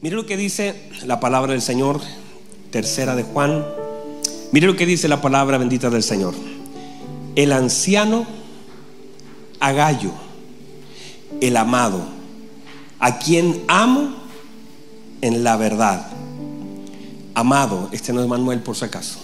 [0.00, 2.00] Mire lo que dice la palabra del Señor,
[2.70, 3.66] tercera de Juan.
[4.52, 6.34] Mire lo que dice la palabra bendita del Señor.
[7.34, 8.24] El anciano
[9.58, 10.12] Agallo,
[11.40, 12.00] el amado,
[13.00, 14.14] a quien amo
[15.20, 16.06] en la verdad.
[17.34, 19.18] Amado, este no es Manuel por si acaso.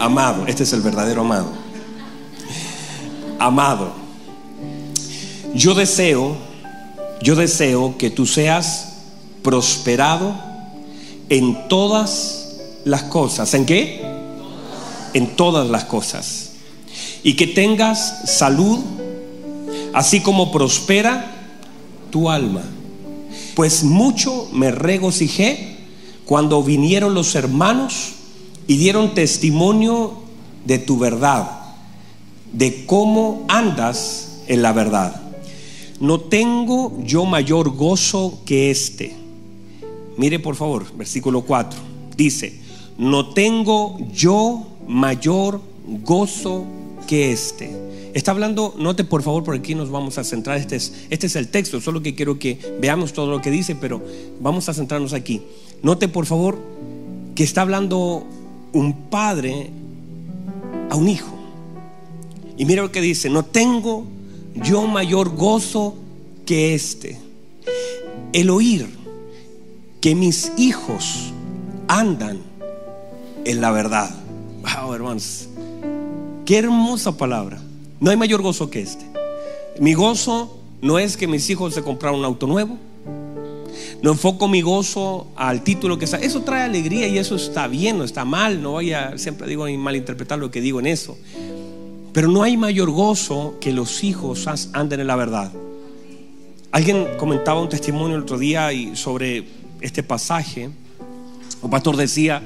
[0.00, 1.52] Amado, este es el verdadero amado.
[3.38, 3.92] Amado,
[5.54, 6.38] yo deseo,
[7.20, 8.93] yo deseo que tú seas
[9.44, 10.34] prosperado
[11.28, 13.52] en todas las cosas.
[13.52, 14.02] ¿En qué?
[15.12, 16.52] En todas las cosas.
[17.22, 18.78] Y que tengas salud,
[19.92, 21.30] así como prospera
[22.10, 22.62] tu alma.
[23.54, 25.76] Pues mucho me regocijé
[26.24, 28.12] cuando vinieron los hermanos
[28.66, 30.22] y dieron testimonio
[30.64, 31.50] de tu verdad,
[32.52, 35.20] de cómo andas en la verdad.
[36.00, 39.23] No tengo yo mayor gozo que este
[40.16, 41.78] Mire por favor, versículo 4.
[42.16, 42.60] Dice,
[42.98, 45.60] no tengo yo mayor
[46.02, 46.64] gozo
[47.06, 47.84] que este.
[48.14, 50.58] Está hablando, note por favor, por aquí nos vamos a centrar.
[50.58, 53.74] Este es, este es el texto, solo que quiero que veamos todo lo que dice,
[53.74, 54.00] pero
[54.40, 55.42] vamos a centrarnos aquí.
[55.82, 56.56] Note por favor
[57.34, 58.24] que está hablando
[58.72, 59.70] un padre
[60.90, 61.34] a un hijo.
[62.56, 64.06] Y mira lo que dice, no tengo
[64.54, 65.96] yo mayor gozo
[66.46, 67.18] que este.
[68.32, 69.03] El oír
[70.04, 71.32] que mis hijos
[71.88, 72.38] andan
[73.46, 74.14] en la verdad.
[74.60, 75.48] Wow, hermanos.
[76.44, 77.58] Qué hermosa palabra.
[78.00, 79.06] No hay mayor gozo que este.
[79.80, 82.76] Mi gozo no es que mis hijos se compraron un auto nuevo.
[84.02, 86.18] No enfoco mi gozo al título que está.
[86.18, 88.62] Eso trae alegría y eso está bien, no está mal.
[88.62, 91.16] No vaya, siempre digo, a malinterpretar lo que digo en eso.
[92.12, 95.50] Pero no hay mayor gozo que los hijos anden en la verdad.
[96.72, 100.70] Alguien comentaba un testimonio el otro día y sobre este pasaje,
[101.62, 102.42] un pastor decía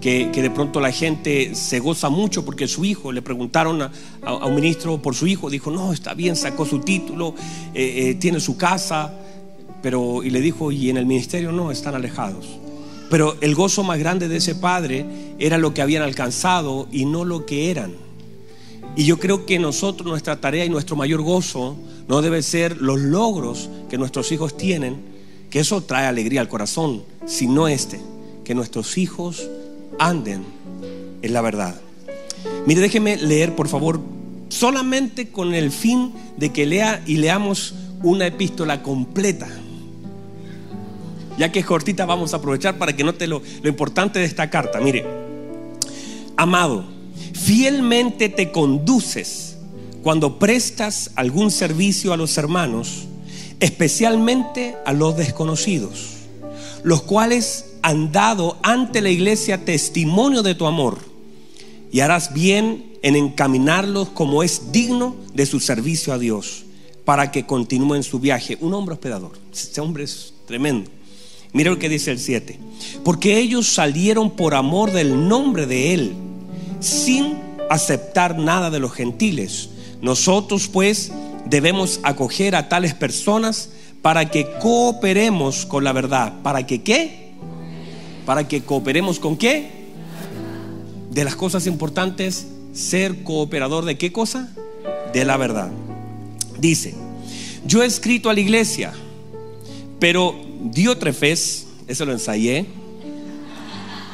[0.00, 4.54] que, de pronto la gente se goza mucho porque su hijo, le preguntaron a, un
[4.54, 7.34] ministro por su hijo, dijo, no, está bien, sacó su título,
[7.74, 9.12] eh, eh, tiene su casa,
[9.82, 12.46] pero, y le dijo, y en el ministerio no, están alejados.
[13.10, 15.04] Pero el gozo más grande de ese padre
[15.38, 17.92] era lo que habían alcanzado y no lo que eran.
[18.96, 22.98] Y yo creo que nosotros, nuestra tarea y nuestro mayor gozo no debe ser los
[22.98, 25.17] logros que nuestros hijos tienen,
[25.50, 28.00] que eso trae alegría al corazón, sino este,
[28.44, 29.48] que nuestros hijos
[29.98, 30.44] anden
[31.22, 31.80] en la verdad.
[32.66, 34.00] Mire, déjeme leer, por favor,
[34.48, 39.48] solamente con el fin de que lea y leamos una epístola completa.
[41.38, 44.50] Ya que es cortita, vamos a aprovechar para que note lo, lo importante de esta
[44.50, 44.80] carta.
[44.80, 45.06] Mire,
[46.36, 46.84] amado,
[47.32, 49.56] fielmente te conduces
[50.02, 53.07] cuando prestas algún servicio a los hermanos
[53.60, 56.14] especialmente a los desconocidos,
[56.82, 60.98] los cuales han dado ante la iglesia testimonio de tu amor,
[61.90, 66.64] y harás bien en encaminarlos como es digno de su servicio a Dios,
[67.04, 68.58] para que continúen su viaje.
[68.60, 70.90] Un hombre hospedador, este hombre es tremendo.
[71.52, 72.58] Mira lo que dice el 7,
[73.04, 76.12] porque ellos salieron por amor del nombre de Él,
[76.80, 77.38] sin
[77.70, 79.70] aceptar nada de los gentiles.
[80.02, 81.10] Nosotros pues
[81.48, 83.70] debemos acoger a tales personas
[84.02, 86.34] para que cooperemos con la verdad.
[86.42, 87.32] ¿Para que qué?
[88.26, 89.70] Para que cooperemos con qué?
[91.10, 94.48] De las cosas importantes, ser cooperador de qué cosa?
[95.12, 95.70] De la verdad.
[96.58, 96.94] Dice,
[97.66, 98.92] yo he escrito a la iglesia,
[99.98, 102.66] pero Diótrefes, eso lo ensayé,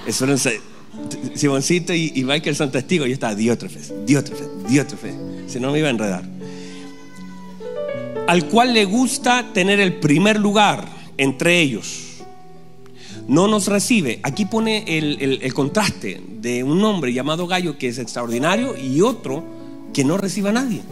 [0.07, 0.61] eso lo ensayé.
[1.35, 5.15] Simoncito y, y Michael son testigos, y está Diótrefes, Diótrefes, Diótrefes.
[5.49, 6.34] Si no me iba a enredar
[8.27, 10.87] al cual le gusta tener el primer lugar
[11.19, 12.23] entre ellos.
[13.29, 14.21] No nos recibe.
[14.23, 19.45] Aquí pone el, contraste de un hombre llamado Gallo que es extraordinario y otro
[19.93, 20.83] que no recibe a nadie.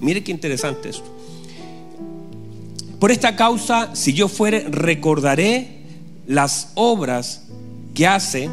[0.00, 1.14] Mire qué interesante esto.
[2.98, 5.82] Por esta causa, si yo fuere, recordaré
[6.26, 7.44] las obras
[7.94, 8.50] que hace,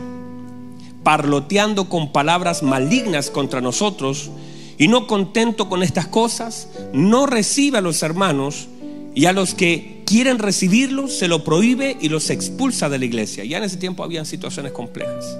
[1.03, 4.29] parloteando con palabras malignas contra nosotros,
[4.77, 8.67] y no contento con estas cosas, no recibe a los hermanos
[9.13, 13.45] y a los que quieren recibirlos se lo prohíbe y los expulsa de la iglesia.
[13.45, 15.37] Ya en ese tiempo habían situaciones complejas.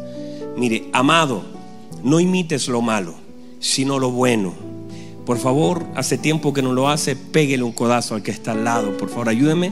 [0.56, 1.44] Mire, amado,
[2.04, 3.16] no imites lo malo,
[3.60, 4.54] sino lo bueno.
[5.26, 8.64] Por favor, hace tiempo que no lo hace, péguele un codazo al que está al
[8.64, 8.96] lado.
[8.98, 9.72] Por favor, ayúdeme.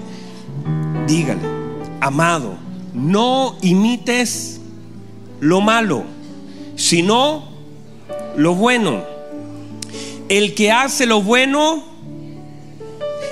[1.07, 1.41] Dígale,
[2.01, 2.55] amado,
[2.93, 4.59] no imites
[5.39, 6.03] lo malo,
[6.75, 7.49] sino
[8.35, 9.12] lo bueno.
[10.33, 11.83] El que hace lo bueno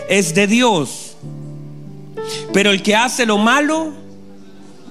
[0.08, 1.16] es de Dios.
[2.54, 3.92] Pero el que hace lo malo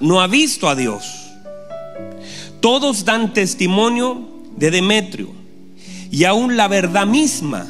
[0.01, 1.05] no ha visto a Dios.
[2.59, 4.27] Todos dan testimonio
[4.57, 5.29] de Demetrio
[6.11, 7.65] y aún la verdad misma.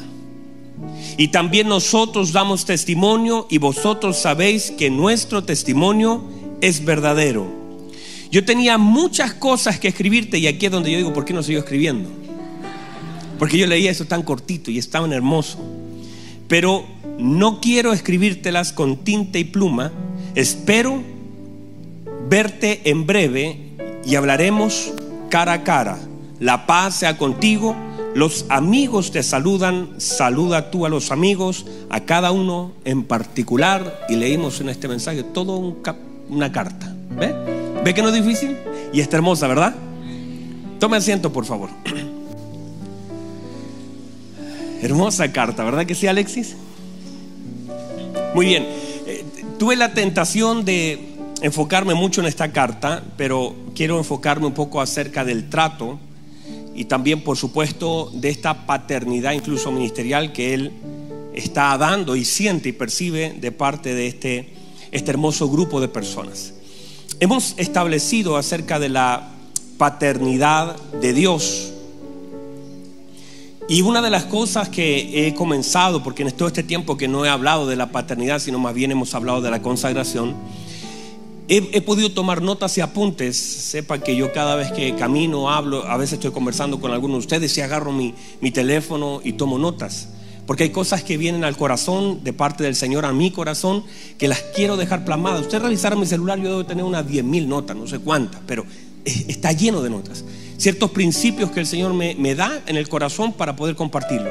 [1.16, 6.20] Y también nosotros damos testimonio y vosotros sabéis que nuestro testimonio
[6.60, 7.46] es verdadero.
[8.32, 11.44] Yo tenía muchas cosas que escribirte y aquí es donde yo digo, ¿por qué no
[11.44, 12.21] sigo escribiendo?
[13.38, 15.58] Porque yo leía eso tan cortito y es tan hermoso.
[16.48, 16.84] Pero
[17.18, 19.92] no quiero escribírtelas con tinta y pluma.
[20.34, 21.02] Espero
[22.28, 23.58] verte en breve
[24.04, 24.92] y hablaremos
[25.28, 25.98] cara a cara.
[26.40, 27.76] La paz sea contigo.
[28.14, 29.90] Los amigos te saludan.
[29.98, 34.06] Saluda tú a los amigos, a cada uno en particular.
[34.08, 35.76] Y leímos en este mensaje todo
[36.28, 36.94] una carta.
[37.18, 37.34] ¿Ve?
[37.84, 38.56] ¿Ve que no es difícil?
[38.92, 39.74] Y está hermosa, ¿verdad?
[40.78, 41.70] Tome asiento, por favor.
[44.82, 46.56] Hermosa carta, ¿verdad que sí, Alexis?
[48.34, 48.66] Muy bien.
[49.06, 49.24] Eh,
[49.58, 50.98] tuve la tentación de
[51.40, 56.00] enfocarme mucho en esta carta, pero quiero enfocarme un poco acerca del trato
[56.74, 60.72] y también, por supuesto, de esta paternidad incluso ministerial que él
[61.34, 64.52] está dando y siente y percibe de parte de este,
[64.90, 66.54] este hermoso grupo de personas.
[67.20, 69.28] Hemos establecido acerca de la
[69.78, 71.71] paternidad de Dios.
[73.68, 77.24] Y una de las cosas que he comenzado, porque en todo este tiempo que no
[77.24, 80.34] he hablado de la paternidad, sino más bien hemos hablado de la consagración,
[81.54, 83.36] He, podido tomar notas y apuntes.
[83.36, 87.18] Sepa que yo cada vez que camino, hablo, a veces estoy conversando con alguno de
[87.18, 90.08] ustedes y agarro mi, mi teléfono y tomo notas.
[90.46, 93.84] Porque hay cosas que vienen al corazón de parte del Señor a mi corazón
[94.16, 95.42] que las quiero dejar plasmadas.
[95.42, 98.64] Usted revisara mi celular, yo debo tener unas 10 mil notas, no sé cuántas, pero
[99.04, 100.24] está lleno de notas.
[100.62, 104.30] Ciertos principios que el Señor me, me da en el corazón para poder compartirlo.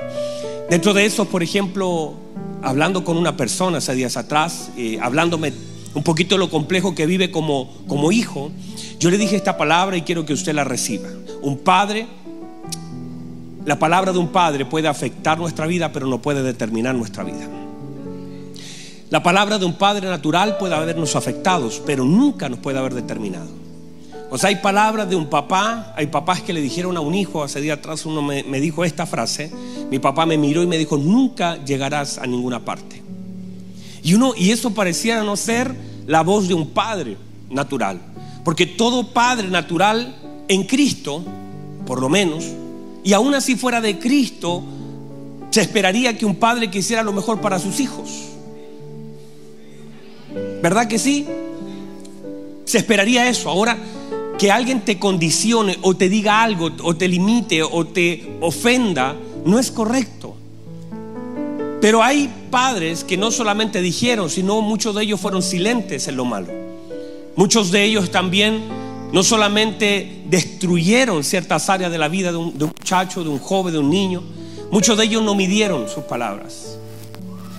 [0.70, 2.14] Dentro de eso, por ejemplo,
[2.62, 5.52] hablando con una persona hace días atrás, eh, hablándome
[5.94, 8.50] un poquito lo complejo que vive como, como hijo,
[8.98, 11.10] yo le dije esta palabra y quiero que usted la reciba.
[11.42, 12.08] Un padre,
[13.66, 17.46] la palabra de un padre puede afectar nuestra vida, pero no puede determinar nuestra vida.
[19.10, 23.61] La palabra de un padre natural puede habernos afectados, pero nunca nos puede haber determinado.
[24.34, 27.44] O sea, hay palabras de un papá, hay papás que le dijeron a un hijo,
[27.44, 29.52] hace día atrás uno me, me dijo esta frase,
[29.92, 33.04] mi papá me miró y me dijo, nunca llegarás a ninguna parte.
[34.02, 35.76] Y, uno, y eso pareciera no ser
[36.08, 37.18] la voz de un padre
[37.50, 38.00] natural.
[38.46, 40.16] Porque todo padre natural
[40.48, 41.24] en Cristo,
[41.86, 42.46] por lo menos,
[43.04, 44.64] y aún así fuera de Cristo,
[45.50, 48.10] se esperaría que un padre quisiera lo mejor para sus hijos.
[50.62, 51.28] ¿Verdad que sí?
[52.64, 53.50] Se esperaría eso.
[53.50, 53.78] Ahora,
[54.42, 59.16] que alguien te condicione o te diga algo o te limite o te ofenda,
[59.46, 60.36] no es correcto.
[61.80, 66.26] Pero hay padres que no solamente dijeron, sino muchos de ellos fueron silentes en lo
[66.26, 66.48] malo.
[67.36, 68.64] Muchos de ellos también
[69.14, 73.38] no solamente destruyeron ciertas áreas de la vida de un, de un, muchacho, de un
[73.38, 74.24] joven, de un niño,
[74.72, 76.80] muchos de ellos no midieron sus palabras.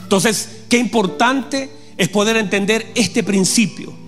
[0.03, 4.02] Entonces, qué importante es poder entender este principio,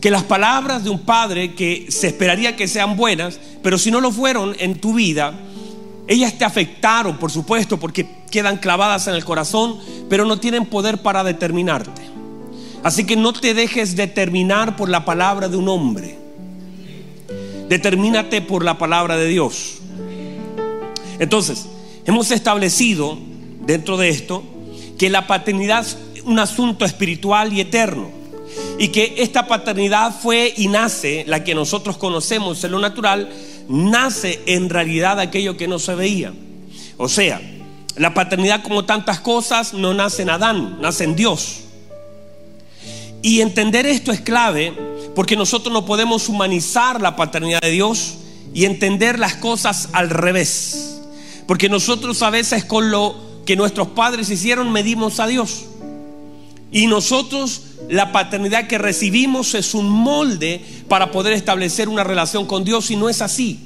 [0.00, 4.00] que las palabras de un padre que se esperaría que sean buenas, pero si no
[4.00, 5.34] lo fueron en tu vida,
[6.08, 9.78] ellas te afectaron, por supuesto, porque quedan clavadas en el corazón,
[10.08, 12.02] pero no tienen poder para determinarte.
[12.82, 16.18] Así que no te dejes determinar por la palabra de un hombre.
[17.68, 19.78] Determínate por la palabra de Dios.
[21.18, 21.66] Entonces,
[22.06, 23.18] hemos establecido
[23.60, 24.42] dentro de esto
[24.98, 28.19] que la paternidad es un asunto espiritual y eterno.
[28.80, 33.28] Y que esta paternidad fue y nace, la que nosotros conocemos en lo natural,
[33.68, 36.32] nace en realidad aquello que no se veía.
[36.96, 37.42] O sea,
[37.96, 41.60] la paternidad como tantas cosas no nace en Adán, nace en Dios.
[43.20, 44.72] Y entender esto es clave
[45.14, 48.14] porque nosotros no podemos humanizar la paternidad de Dios
[48.54, 51.02] y entender las cosas al revés.
[51.46, 55.66] Porque nosotros a veces con lo que nuestros padres hicieron medimos a Dios.
[56.72, 62.64] Y nosotros la paternidad que recibimos es un molde para poder establecer una relación con
[62.64, 63.58] Dios y no es así.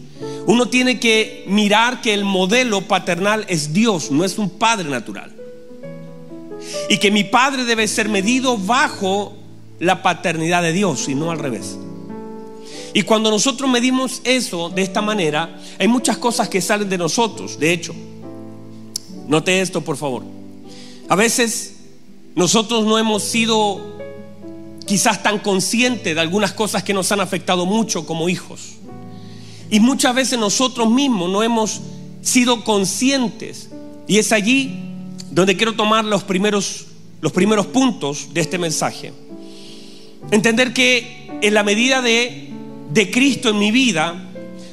[0.47, 5.33] Uno tiene que mirar que el modelo paternal es Dios, no es un padre natural.
[6.89, 9.35] Y que mi padre debe ser medido bajo
[9.79, 11.77] la paternidad de Dios y no al revés.
[12.95, 17.59] Y cuando nosotros medimos eso de esta manera, hay muchas cosas que salen de nosotros.
[17.59, 17.95] De hecho,
[19.27, 20.23] note esto por favor.
[21.09, 21.74] A veces
[22.35, 23.95] nosotros no hemos sido
[24.87, 28.75] quizás tan consciente de algunas cosas que nos han afectado mucho como hijos.
[29.71, 31.81] Y muchas veces nosotros mismos no hemos
[32.23, 33.71] sido conscientes.
[34.07, 34.81] Y es allí
[35.31, 36.87] donde quiero tomar los primeros,
[37.21, 39.13] los primeros puntos de este mensaje.
[40.31, 42.51] Entender que en la medida de,
[42.93, 44.31] de Cristo en mi vida,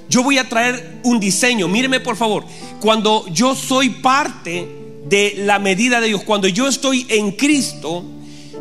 [0.10, 1.68] yo voy a traer un diseño.
[1.68, 2.44] Míreme por favor,
[2.80, 8.03] cuando yo soy parte de la medida de Dios, cuando yo estoy en Cristo,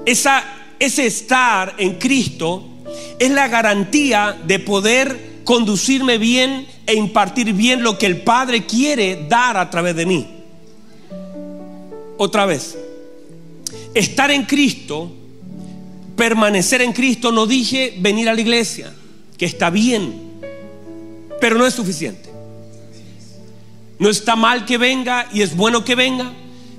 [0.07, 0.45] esa,
[0.79, 2.65] ese estar en Cristo
[3.19, 9.27] es la garantía de poder conducirme bien e impartir bien lo que el Padre quiere
[9.29, 10.27] dar a través de mí.
[12.17, 12.79] Otra vez,
[13.95, 15.11] estar en Cristo,
[16.17, 18.93] permanecer en Cristo, no dije venir a la iglesia,
[19.37, 20.15] que está bien,
[21.41, 22.30] pero no es suficiente.
[24.01, 26.33] No está mal que venga y es bueno que venga,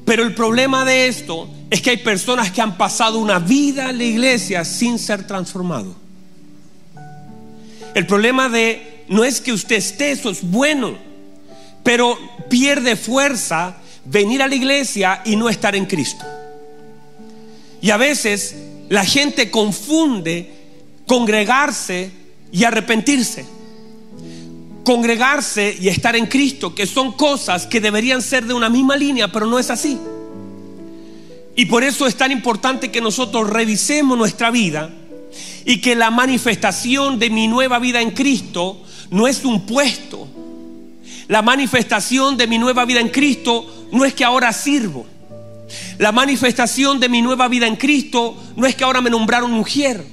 [0.06, 4.00] pero el problema de esto es que hay personas que han pasado una vida en
[4.00, 5.96] la iglesia sin ser transformado.
[7.94, 10.98] El problema de no es que usted esté, eso es bueno,
[11.84, 12.18] pero
[12.50, 16.26] pierde fuerza venir a la iglesia y no estar en Cristo.
[17.84, 18.56] Y a veces
[18.90, 20.52] la gente confunde
[21.06, 22.10] congregarse
[22.52, 23.46] y arrepentirse.
[24.84, 29.32] Congregarse y estar en Cristo, que son cosas que deberían ser de una misma línea,
[29.32, 30.00] pero no es así.
[31.56, 34.90] Y por eso es tan importante que nosotros revisemos nuestra vida
[35.66, 40.28] y que la manifestación de mi nueva vida en Cristo no es un puesto.
[41.28, 45.06] La manifestación de mi nueva vida en Cristo no es que ahora sirvo.
[45.98, 50.04] La manifestación de mi nueva vida en Cristo no es que ahora me nombraron mujer.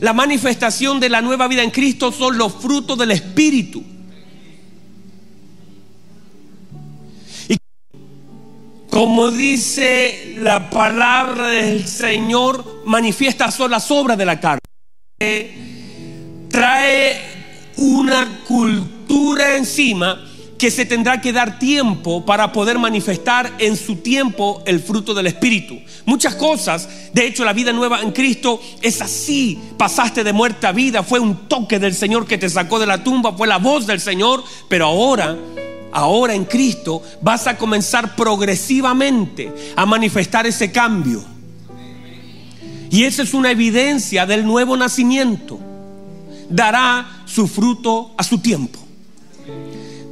[0.00, 3.82] La manifestación de la nueva vida en Cristo son los frutos del Espíritu.
[8.94, 14.60] Como dice la palabra del Señor, manifiesta son las obras de la carne.
[16.48, 17.20] Trae
[17.76, 20.24] una cultura encima
[20.56, 25.26] que se tendrá que dar tiempo para poder manifestar en su tiempo el fruto del
[25.26, 25.76] Espíritu.
[26.04, 29.58] Muchas cosas, de hecho la vida nueva en Cristo es así.
[29.76, 33.02] Pasaste de muerte a vida, fue un toque del Señor que te sacó de la
[33.02, 35.36] tumba, fue la voz del Señor, pero ahora,
[35.94, 41.24] ahora en Cristo vas a comenzar progresivamente a manifestar ese cambio.
[42.90, 45.58] Y esa es una evidencia del nuevo nacimiento.
[46.50, 48.78] Dará su fruto a su tiempo.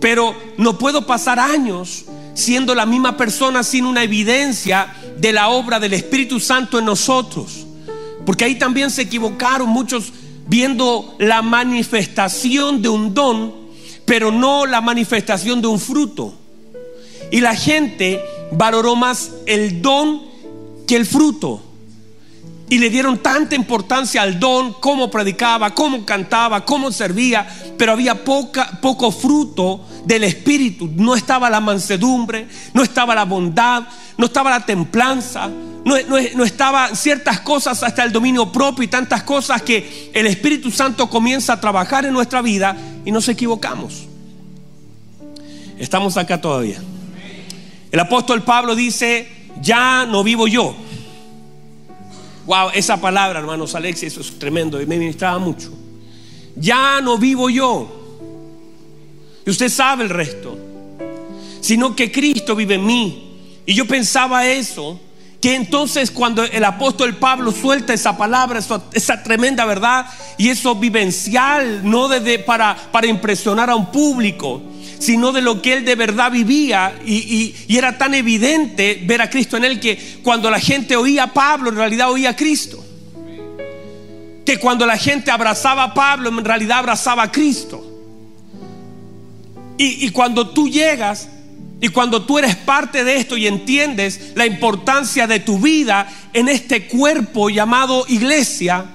[0.01, 5.79] Pero no puedo pasar años siendo la misma persona sin una evidencia de la obra
[5.79, 7.67] del Espíritu Santo en nosotros.
[8.25, 10.13] Porque ahí también se equivocaron muchos
[10.47, 13.62] viendo la manifestación de un don,
[14.05, 16.35] pero no la manifestación de un fruto.
[17.31, 18.21] Y la gente
[18.53, 20.23] valoró más el don
[20.87, 21.63] que el fruto.
[22.69, 28.25] Y le dieron tanta importancia al don, cómo predicaba, cómo cantaba, cómo servía, pero había
[28.25, 30.89] poca, poco fruto del Espíritu.
[30.97, 33.83] No estaba la mansedumbre, no estaba la bondad,
[34.17, 35.51] no estaba la templanza,
[35.85, 35.97] no,
[36.35, 41.09] no, estaba ciertas cosas hasta el dominio propio y tantas cosas que el Espíritu Santo
[41.11, 44.07] comienza a trabajar en nuestra vida y nos equivocamos.
[45.79, 46.81] Estamos acá todavía.
[47.91, 49.29] El apóstol Pablo dice,
[49.61, 50.77] ya no vivo yo
[52.47, 55.73] Wow, esa palabra, hermanos Alexis, eso es tremendo y me ministraba mucho.
[56.57, 58.19] Ya no vivo yo.
[59.47, 60.59] Y usted sabe el resto.
[61.61, 63.39] Sino que Cristo vive en mí.
[63.65, 65.01] Y yo pensaba eso,
[65.43, 68.61] que entonces cuando el apóstol Pablo suelta esa palabra,
[68.93, 70.07] esa, tremenda verdad
[70.39, 74.63] y eso vivencial, no desde para, para impresionar a un público,
[75.01, 76.95] sino de lo que él de verdad vivía.
[77.05, 81.33] Y, era tan evidente ver a Cristo en él que cuando la gente oía a
[81.33, 82.83] Pablo, en realidad oía a Cristo.
[84.47, 87.85] Que cuando la gente abrazaba a Pablo, en realidad abrazaba a Cristo.
[89.77, 91.29] Y, y cuando tú llegas
[91.83, 96.49] y cuando tú eres parte de esto y entiendes la importancia de tu vida en
[96.49, 98.87] este cuerpo llamado iglesia,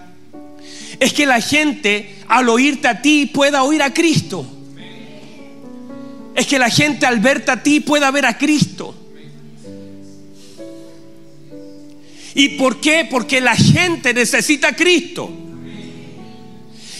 [0.99, 4.47] es que la gente al oírte a ti pueda oír a Cristo
[6.37, 8.93] es que la gente al verte a ti pueda ver a Cristo.
[12.35, 13.07] ¿Y por qué?
[13.09, 15.31] Porque la gente necesita a Cristo.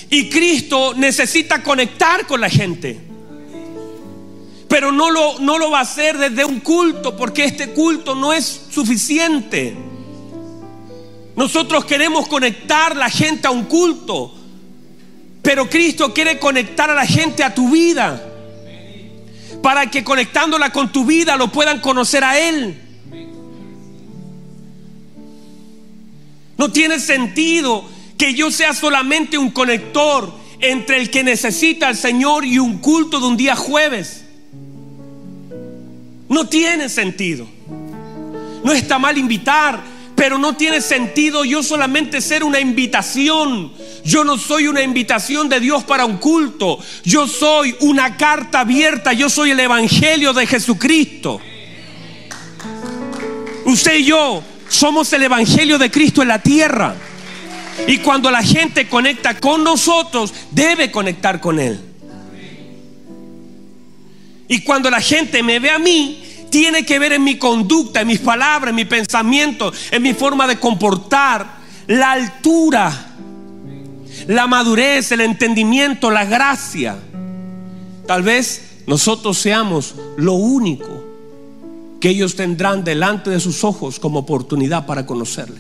[0.10, 3.07] Y Cristo necesita conectar con la gente.
[4.68, 8.34] Pero no lo, no lo va a hacer desde un culto, porque este culto no
[8.34, 9.76] es suficiente.
[11.36, 14.34] Nosotros queremos conectar la gente a un culto,
[15.42, 18.34] pero Cristo quiere conectar a la gente a tu vida
[19.62, 22.82] para que conectándola con tu vida lo puedan conocer a Él.
[26.58, 27.86] No tiene sentido
[28.18, 33.20] que yo sea solamente un conector entre el que necesita al Señor y un culto
[33.20, 34.26] de un día jueves.
[36.30, 37.48] No tiene sentido.
[38.64, 43.72] No está mal invitar, Pero no tiene sentido yo solamente ser una invitación.
[44.04, 46.80] Yo no soy una invitación de Dios para un culto.
[47.04, 49.14] Yo soy una carta abierta.
[49.14, 51.40] Yo soy el Evangelio de Jesucristo.
[53.66, 56.96] Usted y yo somos el Evangelio de Cristo en la tierra.
[57.86, 61.87] Y cuando la gente conecta con nosotros, debe conectar con Él.
[64.48, 68.08] Y cuando la gente me ve a mí, tiene que ver en mi conducta, en
[68.08, 73.16] mis palabras, en mi pensamiento, en mi forma de comportar, la altura,
[74.28, 76.98] la madurez, el entendimiento, la gracia.
[78.06, 81.06] Tal vez nosotros seamos lo único
[82.00, 85.60] que ellos tendrán delante de sus ojos como oportunidad para conocerle.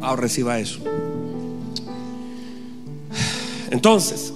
[0.00, 0.80] Ahora reciba eso.
[3.70, 4.32] Entonces,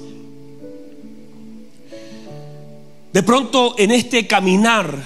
[3.12, 4.96] de pronto en este caminar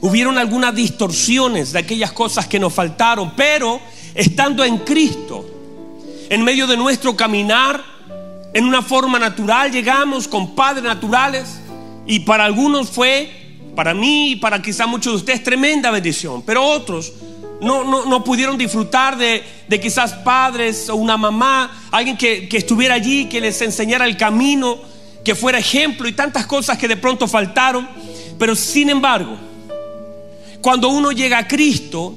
[0.00, 3.80] hubieron algunas distorsiones de aquellas cosas que nos faltaron, pero
[4.14, 5.46] estando en Cristo,
[6.28, 7.82] en medio de nuestro caminar,
[8.52, 11.60] en una forma natural, llegamos con padres naturales
[12.06, 13.30] y para algunos fue,
[13.76, 17.12] para mí y para quizá muchos de ustedes, tremenda bendición, pero otros
[17.60, 19.44] no, no, pudieron disfrutar de,
[19.80, 24.78] quizás padres o una mamá, alguien que, que estuviera allí, que les enseñara el camino,
[25.24, 27.88] que fuera ejemplo y tantas cosas que de pronto faltaron.
[28.38, 29.36] Pero sin embargo,
[30.60, 32.16] cuando uno llega a Cristo,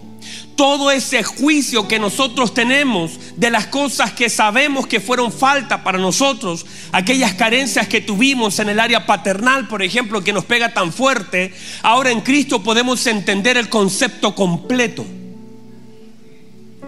[0.56, 5.98] todo ese juicio que nosotros tenemos de las cosas que sabemos que fueron falta para
[5.98, 10.94] nosotros, aquellas carencias que tuvimos en el área paternal, por ejemplo, que nos pega tan
[10.94, 15.06] fuerte, ahora en Cristo podemos entender el concepto completo.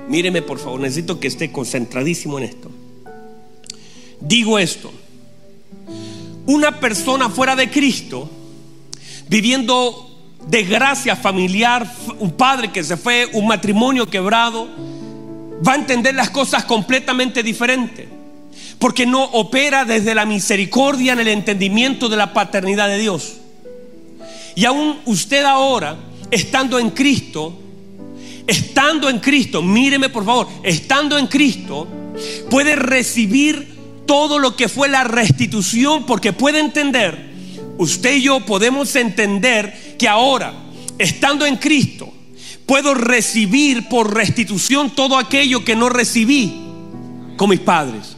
[0.07, 2.71] Míreme por favor, necesito que esté concentradísimo en esto.
[4.21, 4.93] Digo esto,
[6.45, 8.29] una persona fuera de Cristo,
[9.27, 10.15] viviendo
[10.47, 14.67] desgracia familiar, un padre que se fue, un matrimonio quebrado,
[15.65, 18.07] va a entender las cosas completamente diferentes.
[18.77, 23.37] Porque no opera desde la misericordia en el entendimiento de la paternidad de Dios.
[24.53, 25.97] Y aún usted ahora,
[26.29, 27.57] estando en Cristo,
[28.45, 31.87] estando en Cristo, míreme por favor, estando en Cristo,
[32.49, 33.74] puede recibir
[34.05, 37.33] todo lo que fue la restitución porque puede entender,
[37.77, 40.53] usted y yo podemos entender que ahora,
[40.97, 42.13] estando en Cristo,
[42.65, 46.61] puedo recibir por restitución todo aquello que no recibí
[47.37, 48.15] con mis padres.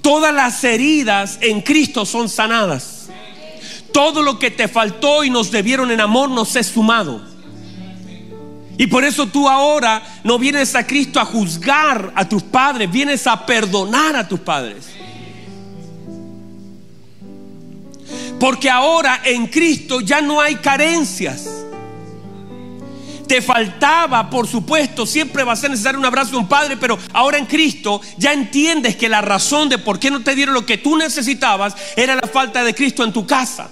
[0.00, 3.08] Todas las heridas en Cristo son sanadas.
[3.92, 7.27] Todo lo que te faltó y nos debieron en amor nos es sumado.
[8.78, 13.26] Y por eso tú ahora no vienes a Cristo a juzgar a tus padres, vienes
[13.26, 14.86] a perdonar a tus padres.
[18.38, 21.50] Porque ahora en Cristo ya no hay carencias.
[23.26, 26.96] Te faltaba, por supuesto, siempre va a ser necesario un abrazo de un padre, pero
[27.12, 30.64] ahora en Cristo ya entiendes que la razón de por qué no te dieron lo
[30.64, 33.70] que tú necesitabas era la falta de Cristo en tu casa.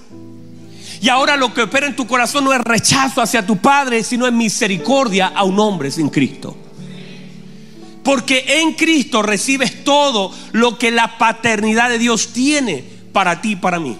[1.00, 4.26] Y ahora lo que opera en tu corazón no es rechazo hacia tu Padre, sino
[4.26, 6.56] es misericordia a un hombre sin Cristo.
[8.02, 13.56] Porque en Cristo recibes todo lo que la paternidad de Dios tiene para ti y
[13.56, 13.96] para mí.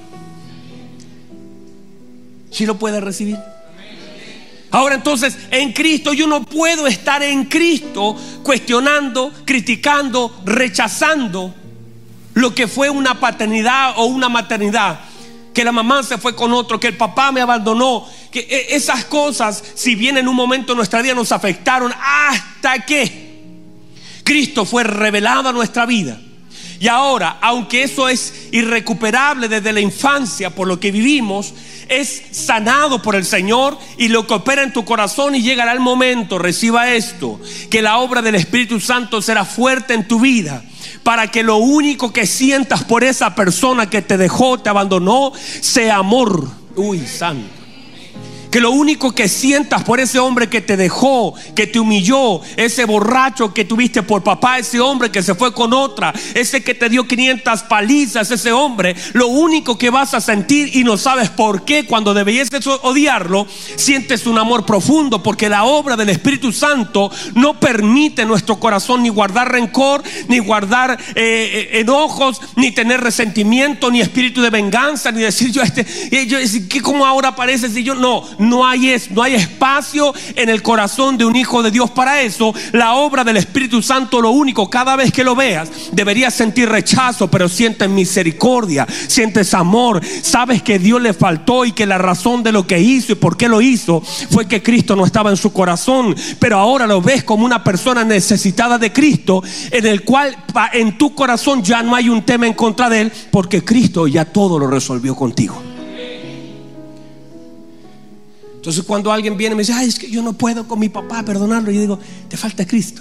[2.50, 3.37] Si lo puedes recibir?
[4.70, 11.54] Ahora entonces, en Cristo yo no puedo estar en Cristo cuestionando, criticando, rechazando
[12.35, 15.00] lo que fue una paternidad o una maternidad
[15.57, 19.07] que la mamá se fue con otro, que el papá me abandonó, que e, esas
[19.07, 23.40] cosas, si bien en un momento de nuestra vida nos afectaron, hasta que
[24.23, 26.21] Cristo fue revelado a nuestra vida.
[26.79, 31.55] Y ahora, aunque eso es irrecuperable desde la infancia por lo que vivimos,
[31.88, 35.81] es sanado por el Señor y lo que opera en tu corazón y llegará el
[35.81, 37.40] momento, reciba esto,
[37.71, 40.62] que la obra del Espíritu Santo será fuerte en tu vida
[41.07, 45.99] para que lo único que sientas por esa persona que te dejó, te abandonó, sea
[45.99, 46.49] amor.
[46.75, 47.56] Uy, santo.
[48.57, 52.87] Que lo único que sientas por ese hombre que te dejó, que te humilló, ese
[52.87, 56.88] borracho que tuviste por papá, ese hombre que se fue con otra, ese que te
[56.88, 61.66] dio 500 palizas, ese hombre, lo único que vas a sentir y no sabes por
[61.66, 62.49] qué cuando debías
[62.81, 69.03] odiarlo, sientes un amor profundo porque la obra del Espíritu Santo no permite nuestro corazón
[69.03, 75.12] ni guardar rencor, ni guardar eh, eh, enojos, ni tener resentimiento, ni espíritu de venganza,
[75.12, 75.85] ni decir yo este,
[76.27, 76.38] yo,
[76.83, 78.25] ¿cómo ahora aparece si yo no?
[78.48, 82.22] No hay, es, no hay espacio en el corazón de un hijo de Dios para
[82.22, 82.54] eso.
[82.72, 87.28] La obra del Espíritu Santo, lo único, cada vez que lo veas, deberías sentir rechazo,
[87.30, 92.52] pero sientes misericordia, sientes amor, sabes que Dios le faltó y que la razón de
[92.52, 95.52] lo que hizo y por qué lo hizo fue que Cristo no estaba en su
[95.52, 100.37] corazón, pero ahora lo ves como una persona necesitada de Cristo, en el cual
[100.72, 104.24] en tu corazón ya no hay un tema en contra de él, porque Cristo ya
[104.24, 105.65] todo lo resolvió contigo.
[108.66, 110.88] Entonces cuando alguien viene y me dice, ay, es que yo no puedo con mi
[110.88, 113.00] papá perdonarlo, yo digo, te falta Cristo.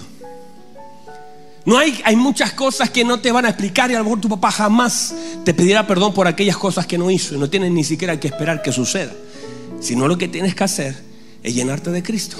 [1.65, 4.21] No hay, hay muchas cosas que no te van a explicar y a lo mejor
[4.21, 7.71] tu papá jamás te pedirá perdón por aquellas cosas que no hizo y no tienes
[7.71, 9.11] ni siquiera que esperar que suceda.
[9.79, 10.95] Sino lo que tienes que hacer
[11.41, 12.37] es llenarte de Cristo.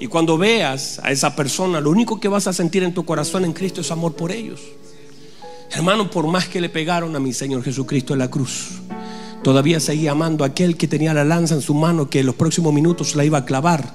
[0.00, 3.44] Y cuando veas a esa persona, lo único que vas a sentir en tu corazón
[3.44, 4.60] en Cristo es amor por ellos.
[5.70, 8.80] Hermano, por más que le pegaron a mi Señor Jesucristo en la cruz,
[9.44, 12.34] Todavía seguía amando a aquel que tenía la lanza en su mano que en los
[12.34, 13.92] próximos minutos la iba a clavar.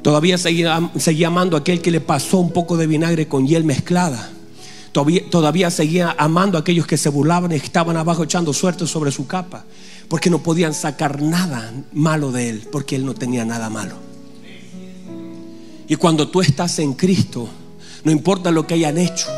[0.00, 3.64] Todavía seguía, seguía amando a aquel que le pasó un poco de vinagre con hiel
[3.64, 4.30] mezclada.
[4.92, 9.12] Todavía, todavía seguía amando a aquellos que se burlaban y estaban abajo echando suerte sobre
[9.12, 9.66] su capa.
[10.08, 13.96] Porque no podían sacar nada malo de él, porque él no tenía nada malo.
[15.86, 17.46] Y cuando tú estás en Cristo,
[18.04, 19.28] no importa lo que hayan hecho,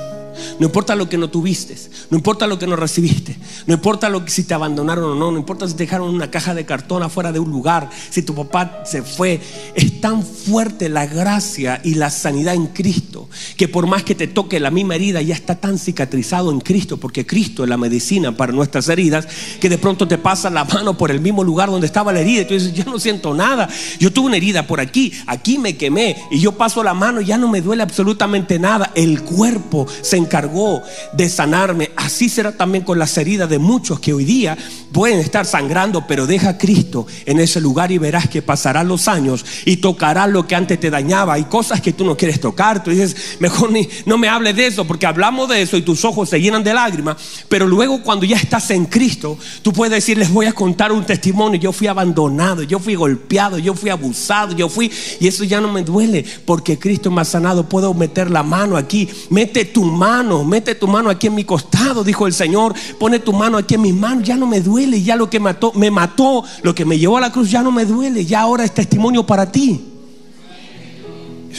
[0.58, 1.76] no importa lo que no tuviste,
[2.10, 5.30] no importa lo que no recibiste, no importa lo que si te abandonaron o no,
[5.30, 8.34] no importa si te dejaron una caja de cartón afuera de un lugar, si tu
[8.34, 9.40] papá se fue.
[9.74, 14.26] Es tan fuerte la gracia y la sanidad en Cristo que por más que te
[14.26, 18.36] toque la misma herida, ya está tan cicatrizado en Cristo, porque Cristo es la medicina
[18.36, 19.26] para nuestras heridas,
[19.60, 22.42] que de pronto te pasa la mano por el mismo lugar donde estaba la herida
[22.42, 25.76] y tú dices, yo no siento nada, yo tuve una herida por aquí, aquí me
[25.76, 28.92] quemé y yo paso la mano y ya no me duele absolutamente nada.
[28.94, 31.92] El cuerpo se encargó de sanarme.
[31.94, 34.58] Así será también con las heridas de muchos que hoy día
[34.92, 39.06] pueden estar sangrando, pero deja a Cristo en ese lugar y verás que pasarán los
[39.06, 41.34] años y tocará lo que antes te dañaba.
[41.34, 42.82] Hay cosas que tú no quieres tocar.
[42.82, 46.04] Tú dices, mejor ni, no me hables de eso porque hablamos de eso y tus
[46.04, 47.16] ojos se llenan de lágrimas.
[47.48, 51.06] Pero luego cuando ya estás en Cristo, tú puedes decir, les voy a contar un
[51.06, 51.60] testimonio.
[51.60, 54.90] Yo fui abandonado, yo fui golpeado, yo fui abusado, yo fui...
[55.20, 57.68] Y eso ya no me duele porque Cristo me ha sanado.
[57.68, 59.08] Puedo meter la mano aquí.
[59.30, 62.74] Mete tu mano, mete tu mano aquí en mi costado, dijo el Señor.
[62.98, 64.24] Pone tu mano aquí en mis manos.
[64.26, 67.20] Ya no me duele ya lo que mató, me mató, lo que me llevó a
[67.20, 69.80] la cruz ya no me duele, ya ahora es testimonio para ti.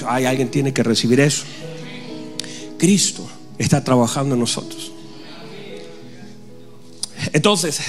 [0.08, 1.43] Hay alguien tiene que recibir eso.
[2.78, 4.91] Cristo está trabajando en nosotros.
[7.34, 7.80] Entonces,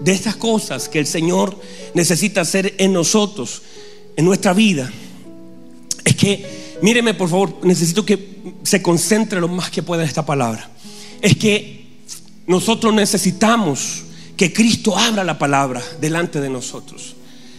[0.00, 1.58] de estas cosas que el Señor
[1.94, 3.62] necesita hacer en nosotros,
[4.16, 4.90] en nuestra vida,
[6.04, 10.26] es que, míreme por favor, necesito que se concentre lo más que pueda en esta
[10.26, 10.68] palabra.
[11.20, 11.86] Es que
[12.46, 14.02] nosotros necesitamos
[14.36, 17.14] que Cristo abra la palabra delante de nosotros.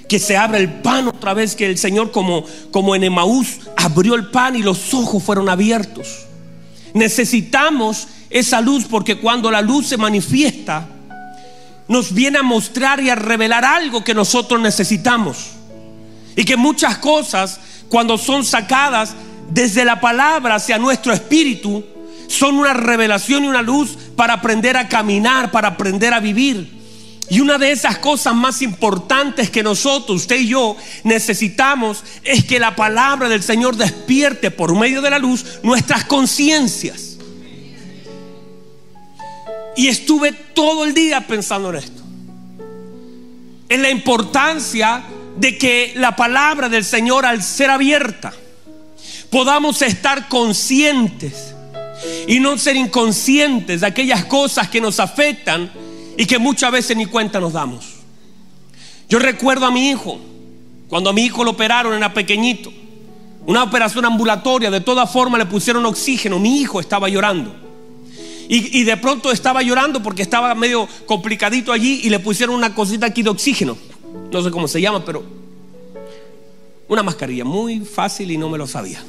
[0.07, 4.15] Que se abra el pan otra vez, que el Señor como, como en Emaús abrió
[4.15, 6.25] el pan y los ojos fueron abiertos.
[6.93, 10.87] Necesitamos esa luz porque cuando la luz se manifiesta,
[11.87, 15.51] nos viene a mostrar y a revelar algo que nosotros necesitamos.
[16.35, 19.13] Y que muchas cosas, cuando son sacadas
[19.49, 21.83] desde la palabra hacia nuestro espíritu,
[22.27, 26.81] son una revelación y una luz para aprender a caminar, para aprender a vivir.
[27.29, 32.59] Y una de esas cosas más importantes que nosotros, usted y yo, necesitamos es que
[32.59, 37.17] la palabra del Señor despierte por medio de la luz nuestras conciencias.
[39.75, 42.01] Y estuve todo el día pensando en esto.
[43.69, 45.03] En la importancia
[45.37, 48.33] de que la palabra del Señor al ser abierta
[49.29, 51.55] podamos estar conscientes
[52.27, 55.71] y no ser inconscientes de aquellas cosas que nos afectan
[56.17, 57.85] y que muchas veces ni cuenta nos damos.
[59.09, 60.19] Yo recuerdo a mi hijo,
[60.87, 62.71] cuando a mi hijo lo operaron, era pequeñito,
[63.45, 67.55] una operación ambulatoria, de todas formas le pusieron oxígeno, mi hijo estaba llorando.
[68.49, 72.75] Y, y, de pronto estaba llorando porque estaba medio complicadito allí y le pusieron una
[72.75, 73.77] cosita aquí de oxígeno.
[74.33, 75.23] No sé cómo se llama, pero
[76.87, 78.99] una mascarilla muy fácil y no me lo sabía.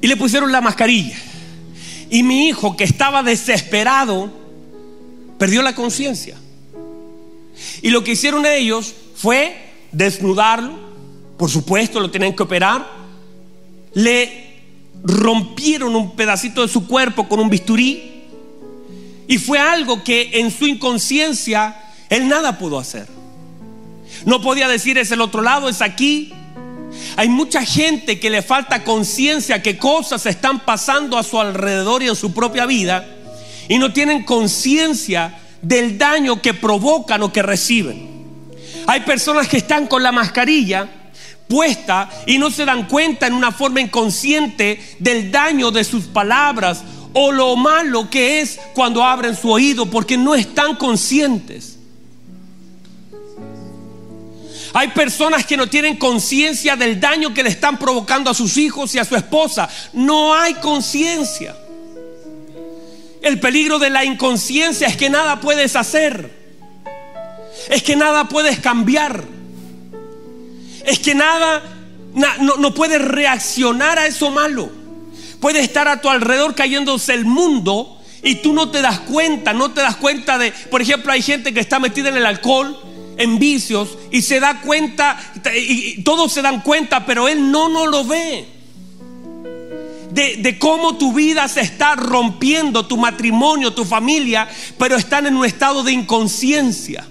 [0.00, 1.16] Y le pusieron la mascarilla.
[2.10, 4.30] Y mi hijo, que estaba desesperado,
[5.36, 6.36] perdió la conciencia.
[7.82, 9.56] Y lo que hicieron ellos fue
[9.90, 10.78] desnudarlo,
[11.36, 12.88] por supuesto, lo tenían que operar,
[13.94, 14.60] le
[15.02, 18.22] rompieron un pedacito de su cuerpo con un bisturí.
[19.26, 23.06] Y fue algo que en su inconsciencia él nada pudo hacer.
[24.24, 26.32] No podía decir es el otro lado, es aquí,
[27.16, 32.08] hay mucha gente que le falta conciencia que cosas están pasando a su alrededor y
[32.08, 33.06] en su propia vida
[33.68, 38.16] y no tienen conciencia del daño que provocan o que reciben.
[38.86, 40.88] Hay personas que están con la mascarilla
[41.48, 46.82] puesta y no se dan cuenta en una forma inconsciente del daño de sus palabras
[47.12, 51.75] o lo malo que es cuando abren su oído porque no están conscientes.
[54.78, 58.94] Hay personas que no tienen conciencia del daño que le están provocando a sus hijos
[58.94, 59.70] y a su esposa.
[59.94, 61.56] No hay conciencia.
[63.22, 66.30] El peligro de la inconsciencia es que nada puedes hacer.
[67.70, 69.24] Es que nada puedes cambiar.
[70.84, 71.62] Es que nada,
[72.12, 74.70] no, no puedes reaccionar a eso malo.
[75.40, 79.70] Puede estar a tu alrededor cayéndose el mundo y tú no te das cuenta, no
[79.70, 82.78] te das cuenta de, por ejemplo, hay gente que está metida en el alcohol,
[83.16, 85.18] en vicios y se da cuenta,
[85.54, 88.46] y todos se dan cuenta, pero él no, no lo ve.
[90.10, 94.48] De, de, cómo tu vida se está rompiendo, tu matrimonio, tu familia,
[94.78, 97.06] pero están en un estado de inconsciencia.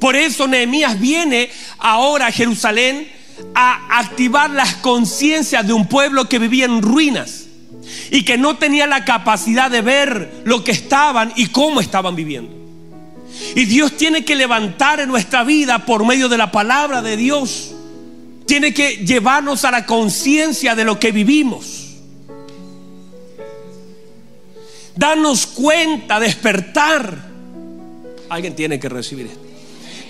[0.00, 3.08] Por eso Nehemías viene ahora a Jerusalén
[3.54, 7.46] a activar las conciencias de un pueblo que vivía en ruinas
[8.10, 12.67] y que no tenía la capacidad de ver lo que estaban y cómo estaban viviendo.
[13.54, 17.72] Y Dios tiene que levantar en nuestra vida por medio de la palabra de Dios.
[18.46, 21.88] Tiene que llevarnos a la conciencia de lo que vivimos.
[24.96, 27.28] Darnos cuenta, despertar.
[28.28, 29.40] Alguien tiene que recibir esto.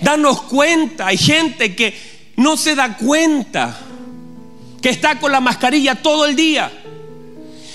[0.01, 1.07] Darnos cuenta.
[1.07, 1.93] Hay gente que
[2.37, 3.77] no se da cuenta
[4.81, 6.71] que está con la mascarilla todo el día.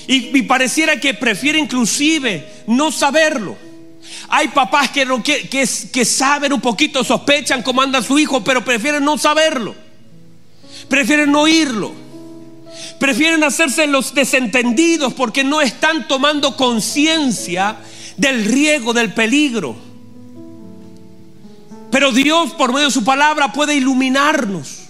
[0.07, 3.57] Y, pareciera que prefiere inclusive no saberlo.
[4.29, 9.05] Hay papás que, que, que, saben un poquito, sospechan cómo anda su hijo, pero prefieren
[9.05, 9.75] no saberlo.
[10.89, 11.93] Prefieren no oírlo.
[12.99, 17.77] Prefieren hacerse los desentendidos porque no están tomando conciencia
[18.17, 19.77] del riesgo, del peligro.
[21.91, 24.81] Pero Dios por medio de su palabra puede iluminarnos.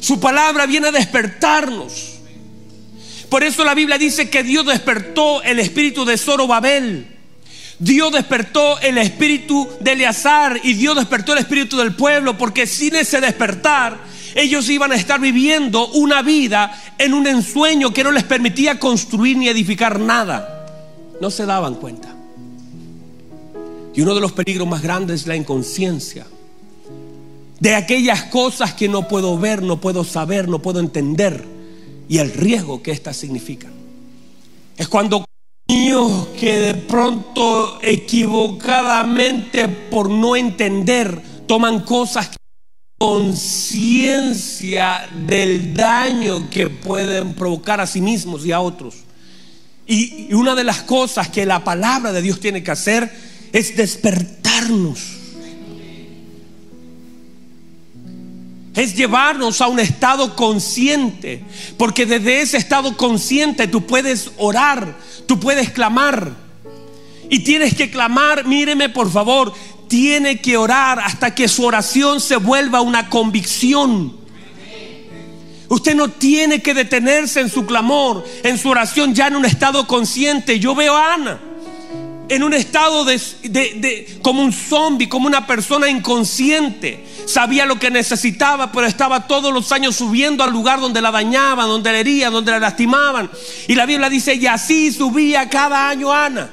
[0.00, 2.18] Su palabra viene a despertarnos.
[3.28, 7.19] Por eso la Biblia dice que Dios despertó el espíritu de Zorobabel.
[7.80, 12.94] Dios despertó el espíritu de Eleazar y Dios despertó el espíritu del pueblo porque sin
[12.94, 13.98] ese despertar
[14.34, 19.38] ellos iban a estar viviendo una vida en un ensueño que no les permitía construir
[19.38, 20.66] ni edificar nada.
[21.22, 22.14] No se daban cuenta.
[23.94, 26.26] Y uno de los peligros más grandes es la inconsciencia.
[27.60, 31.44] De aquellas cosas que no puedo ver, no puedo saber, no puedo entender.
[32.10, 33.72] Y el riesgo que éstas significan.
[34.76, 35.24] Es cuando
[35.70, 42.30] niños que de pronto equivocadamente por no entender toman cosas
[42.98, 44.28] conciencia
[45.26, 48.96] del daño que pueden provocar a sí mismos y a otros.
[49.86, 53.10] Y una de las cosas que la palabra de Dios tiene que hacer
[53.52, 54.98] es despertarnos.
[58.74, 61.42] Es llevarnos a un estado consciente,
[61.76, 64.96] porque desde ese estado consciente tú puedes orar,
[65.30, 66.32] tú puedes clamar.
[67.28, 69.52] Y tienes que clamar, míreme por favor,
[69.86, 74.16] tiene que orar hasta que su oración se vuelva una convicción.
[75.68, 79.86] Usted no tiene que detenerse en su clamor, en su oración ya en un estado
[79.86, 80.58] consciente.
[80.58, 81.40] Yo veo a Ana
[82.30, 87.04] en un estado de, como un zombie, como una persona inconsciente.
[87.26, 91.66] Sabía lo que necesitaba, pero estaba todos los años subiendo al lugar donde la dañaban,
[91.66, 93.28] donde la herían, donde la lastimaban.
[93.66, 96.50] Y la Biblia dice, y así subía cada año Ana.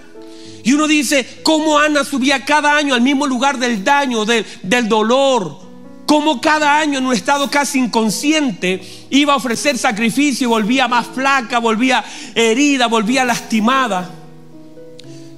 [0.63, 4.89] Y uno dice, ¿cómo Ana subía cada año al mismo lugar del daño, del, del
[4.89, 5.59] dolor?
[6.07, 11.05] Cómo cada año en un estado casi inconsciente iba a ofrecer sacrificio y volvía más
[11.05, 14.16] flaca, volvía herida, volvía lastimada.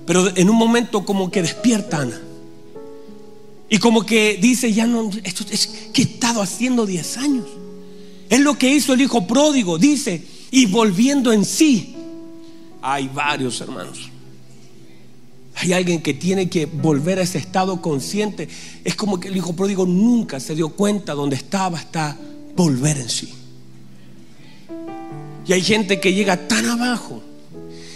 [0.10, 2.20] Pero en un momento como que despierta Ana.
[3.70, 7.46] Y como que dice, ya no, esto es que he estado haciendo 10 años.
[8.28, 11.96] Es lo que hizo el hijo pródigo, dice, y volviendo en sí.
[12.82, 14.10] Hay varios hermanos.
[15.54, 18.50] Hay alguien que tiene que volver a ese estado consciente.
[18.84, 22.18] Es como que el hijo pródigo nunca se dio cuenta dónde estaba hasta
[22.56, 23.32] volver en sí.
[25.46, 27.22] Y hay gente que llega tan abajo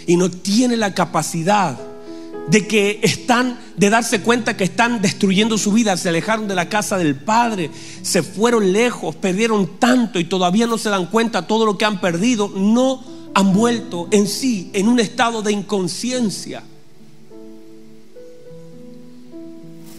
[0.06, 1.83] y no tiene la capacidad
[2.48, 6.68] de que están, de darse cuenta que están destruyendo su vida, se alejaron de la
[6.68, 7.70] casa del Padre,
[8.02, 12.00] se fueron lejos, perdieron tanto y todavía no se dan cuenta todo lo que han
[12.00, 13.02] perdido, no
[13.34, 16.62] han vuelto en sí en un estado de inconsciencia.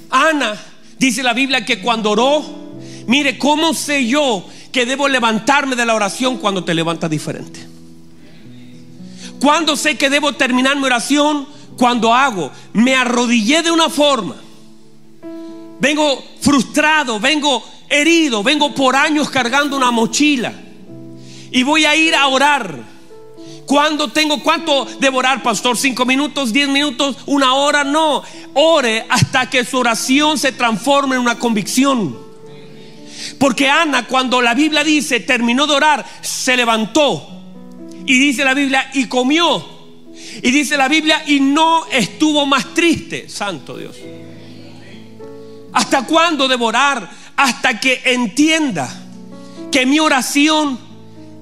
[0.09, 0.55] Ana,
[0.99, 2.43] dice la Biblia que cuando oró,
[3.07, 7.59] mire, ¿cómo sé yo que debo levantarme de la oración cuando te levantas diferente?
[9.41, 11.54] ¿Cuándo sé que debo terminar mi oración?
[11.77, 14.35] Cuando hago, me arrodillé de una forma
[15.79, 20.53] vengo frustrado, vengo herido, vengo por años cargando una mochila
[21.51, 22.95] y voy a ir a orar.
[23.65, 25.75] ¿Cuándo tengo cuánto devorar, pastor?
[25.75, 27.83] ¿Cinco minutos, diez minutos, una hora?
[27.83, 28.21] No.
[28.53, 32.15] Ore hasta que su oración se transforme en una convicción.
[33.39, 37.27] Porque Ana, cuando la Biblia dice terminó de orar, se levantó.
[38.05, 39.74] Y dice la Biblia, y comió.
[40.41, 43.29] Y dice la Biblia, y no estuvo más triste.
[43.29, 43.95] Santo Dios.
[45.73, 47.09] ¿Hasta cuándo devorar?
[47.35, 48.89] Hasta que entienda
[49.71, 50.79] que mi oración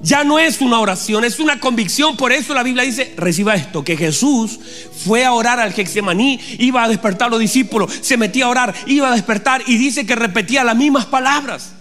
[0.01, 2.17] ya no es una oración, es una convicción.
[2.17, 4.59] Por eso la Biblia dice, reciba esto, que Jesús
[5.05, 8.75] fue a orar al Gexemaní, iba a despertar a los discípulos, se metía a orar,
[8.85, 11.73] iba a despertar y dice que repetía las mismas palabras.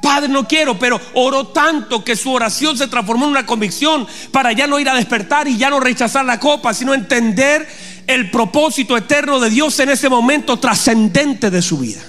[0.00, 4.52] Padre, no quiero, pero oró tanto que su oración se transformó en una convicción para
[4.52, 7.68] ya no ir a despertar y ya no rechazar la copa, sino entender
[8.06, 12.02] el propósito eterno de Dios en ese momento trascendente de su vida.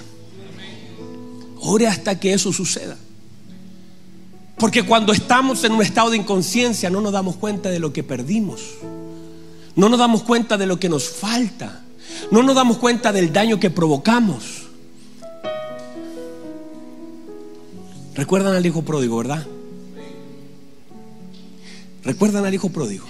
[1.60, 2.96] Ore hasta que eso suceda.
[4.56, 8.02] Porque cuando estamos en un estado de inconsciencia no nos damos cuenta de lo que
[8.02, 8.60] perdimos.
[9.74, 11.82] No nos damos cuenta de lo que nos falta.
[12.30, 14.61] No nos damos cuenta del daño que provocamos.
[18.14, 19.46] Recuerdan al hijo pródigo, ¿verdad?
[22.04, 23.06] Recuerdan al hijo pródigo.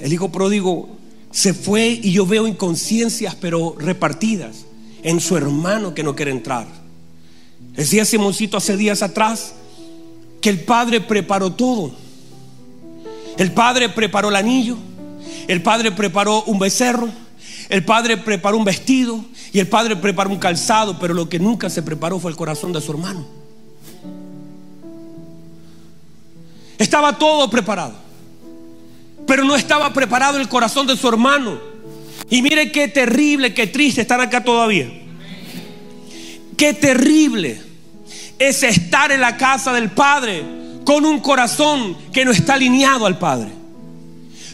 [0.00, 0.88] El hijo pródigo
[1.30, 4.64] se fue y yo veo inconsciencias pero repartidas
[5.02, 6.66] en su hermano que no quiere entrar.
[7.74, 9.54] Decía Simoncito hace días atrás
[10.40, 11.92] que el padre preparó todo.
[13.36, 14.76] El padre preparó el anillo,
[15.46, 17.08] el padre preparó un becerro,
[17.68, 21.70] el padre preparó un vestido y el padre preparó un calzado, pero lo que nunca
[21.70, 23.26] se preparó fue el corazón de su hermano.
[26.76, 27.94] Estaba todo preparado,
[29.26, 31.58] pero no estaba preparado el corazón de su hermano.
[32.30, 34.90] Y mire qué terrible, qué triste estar acá todavía.
[36.56, 37.62] Qué terrible
[38.38, 40.44] es estar en la casa del Padre
[40.84, 43.57] con un corazón que no está alineado al Padre.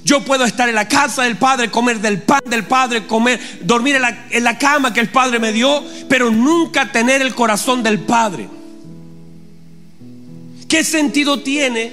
[0.05, 3.97] Yo puedo estar en la casa del Padre, comer del pan del Padre, comer, dormir
[3.97, 7.83] en la, en la cama que el Padre me dio, pero nunca tener el corazón
[7.83, 8.47] del Padre.
[10.69, 11.91] ¿Qué sentido tiene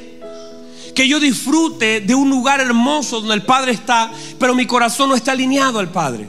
[0.94, 5.16] que yo disfrute de un lugar hermoso donde el Padre está, pero mi corazón no
[5.16, 6.28] está alineado al Padre?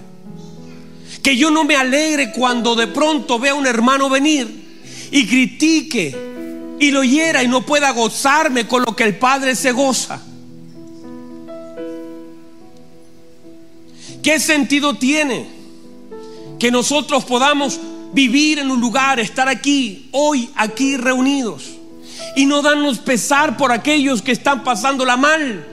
[1.21, 6.17] Que yo no me alegre cuando de pronto vea a un hermano venir y critique
[6.79, 10.21] y lo hiera y no pueda gozarme con lo que el Padre se goza.
[14.23, 15.47] ¿Qué sentido tiene
[16.59, 17.81] que nosotros podamos
[18.13, 21.65] vivir en un lugar, estar aquí, hoy, aquí reunidos,
[22.37, 25.67] y no darnos pesar por aquellos que están pasándola mal?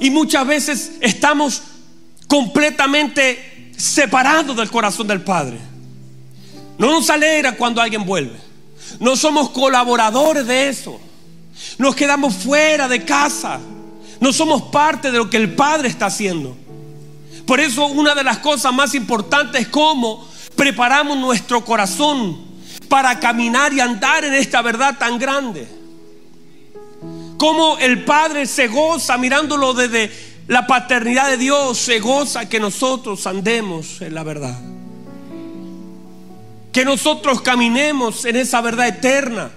[0.00, 1.62] Y muchas veces estamos
[2.28, 5.58] completamente separados del corazón del Padre.
[6.78, 8.38] No nos alegra cuando alguien vuelve.
[9.00, 11.00] No somos colaboradores de eso.
[11.78, 13.58] Nos quedamos fuera de casa.
[14.20, 16.56] No somos parte de lo que el Padre está haciendo.
[17.48, 22.38] Por eso una de las cosas más importantes es cómo preparamos nuestro corazón
[22.88, 25.66] para caminar y andar en esta verdad tan grande.
[27.38, 30.12] Cómo el Padre se goza mirándolo desde
[30.46, 34.58] la paternidad de Dios, se goza que nosotros andemos en la verdad
[36.70, 39.50] que nosotros caminemos en esa verdad eterna.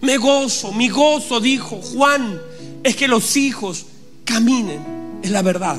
[0.00, 2.40] Me gozo, mi gozo, dijo Juan,
[2.82, 3.86] es que los hijos
[4.24, 5.76] caminen en la verdad.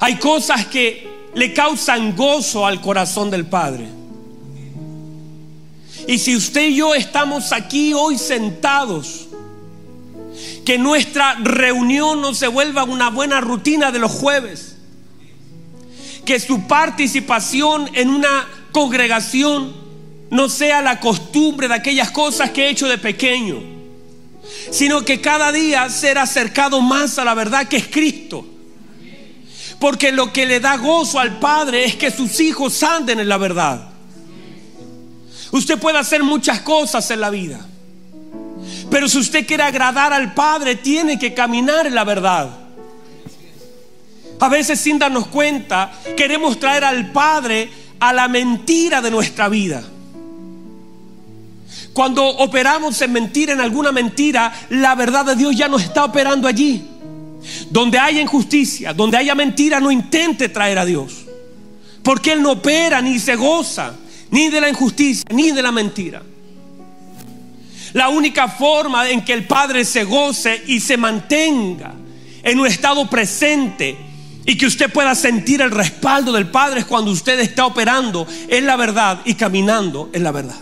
[0.00, 3.88] Hay cosas que le causan gozo al corazón del Padre.
[6.08, 9.26] Y si usted y yo estamos aquí hoy sentados,
[10.64, 14.76] que nuestra reunión no se vuelva una buena rutina de los jueves,
[16.24, 19.74] que su participación en una congregación
[20.30, 23.62] no sea la costumbre de aquellas cosas que he hecho de pequeño,
[24.70, 28.44] sino que cada día ser acercado más a la verdad que es Cristo.
[29.78, 33.36] Porque lo que le da gozo al Padre es que sus hijos anden en la
[33.36, 33.90] verdad.
[35.52, 37.60] Usted puede hacer muchas cosas en la vida,
[38.90, 42.50] pero si usted quiere agradar al Padre, tiene que caminar en la verdad.
[44.38, 47.70] A veces sin darnos cuenta, queremos traer al Padre
[48.00, 49.82] a la mentira de nuestra vida.
[51.92, 56.46] Cuando operamos en mentira, en alguna mentira, la verdad de Dios ya no está operando
[56.46, 56.86] allí.
[57.70, 61.26] Donde haya injusticia, donde haya mentira, no intente traer a Dios.
[62.02, 63.94] Porque Él no opera ni se goza
[64.30, 66.22] ni de la injusticia ni de la mentira.
[67.92, 71.94] La única forma en que el Padre se goce y se mantenga
[72.42, 73.96] en un estado presente
[74.48, 78.76] Y que usted pueda sentir el respaldo del Padre cuando usted está operando en la
[78.76, 80.60] verdad y caminando en la verdad.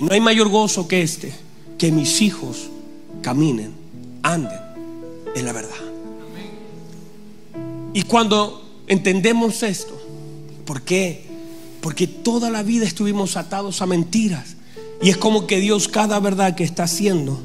[0.00, 1.34] No hay mayor gozo que este,
[1.78, 2.68] que mis hijos
[3.22, 3.72] caminen,
[4.22, 4.67] anden
[5.44, 5.76] la verdad.
[7.92, 9.98] Y cuando entendemos esto,
[10.64, 11.24] ¿por qué?
[11.80, 14.56] Porque toda la vida estuvimos atados a mentiras.
[15.00, 17.40] Y es como que Dios cada verdad que está haciendo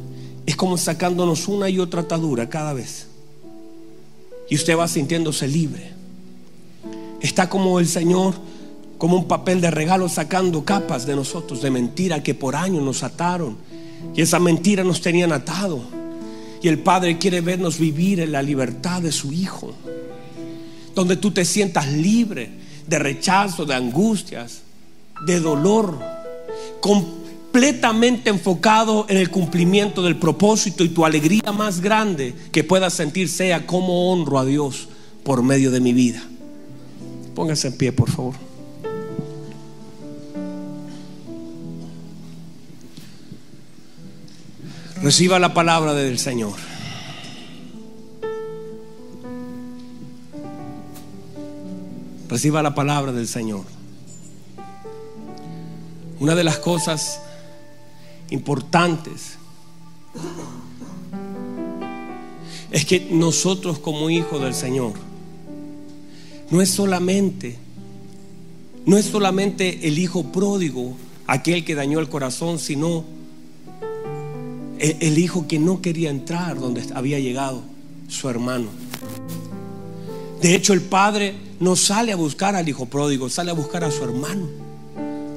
[0.45, 3.07] es como sacándonos una y otra atadura cada vez.
[4.49, 5.91] Y usted va sintiéndose libre.
[7.21, 8.33] Está como el Señor,
[8.97, 13.03] como un papel de regalo, sacando capas de nosotros, de mentira que por años nos
[13.03, 13.57] ataron.
[14.15, 15.81] Y esa mentira nos tenían atado.
[16.63, 19.75] Y el Padre quiere vernos vivir en la libertad de su Hijo.
[20.95, 22.49] Donde tú te sientas libre
[22.87, 24.61] de rechazo, de angustias,
[25.25, 25.99] de dolor.
[26.79, 33.27] Completamente enfocado en el cumplimiento del propósito y tu alegría más grande que puedas sentir
[33.27, 34.87] sea como honro a Dios
[35.23, 36.23] por medio de mi vida.
[37.35, 38.52] Póngase en pie, por favor.
[45.03, 46.53] Reciba la palabra del Señor.
[52.29, 53.65] Reciba la palabra del Señor.
[56.21, 57.19] Una de las cosas
[58.29, 59.33] importantes
[62.71, 64.93] es que nosotros como hijos del Señor
[66.49, 67.57] no es solamente
[68.85, 70.95] no es solamente el hijo pródigo
[71.27, 73.03] aquel que dañó el corazón, sino
[74.83, 77.61] el, hijo que no quería entrar donde había llegado
[78.09, 78.67] su hermano.
[80.41, 83.91] De hecho, el padre no sale a buscar al hijo pródigo, sale a buscar a
[83.91, 84.49] su hermano,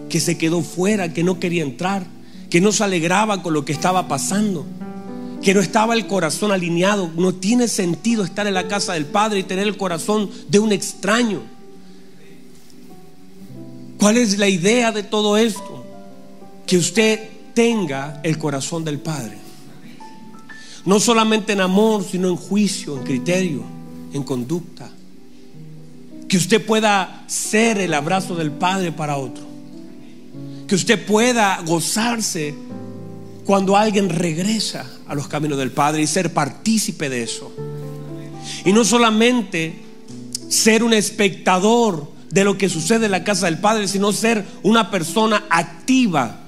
[0.08, 2.04] que se quedó fuera, que no quería entrar,
[2.50, 4.66] que no se alegraba con lo que estaba pasando,
[5.42, 7.12] que no estaba el corazón alineado.
[7.16, 10.72] No tiene sentido estar en la casa del padre y tener el corazón de un
[10.72, 11.40] extraño.
[13.98, 15.84] ¿Cuál es la idea de todo esto?
[16.66, 19.38] Que usted tenga el corazón del Padre.
[20.84, 23.62] No solamente en amor, sino en juicio, en criterio,
[24.12, 24.90] en conducta.
[26.28, 29.42] Que usted pueda ser el abrazo del Padre para otro.
[30.68, 32.54] Que usted pueda gozarse
[33.46, 37.50] cuando alguien regresa a los caminos del Padre y ser partícipe de eso.
[38.66, 39.82] Y no solamente
[40.50, 44.90] ser un espectador de lo que sucede en la casa del Padre, sino ser una
[44.90, 46.42] persona activa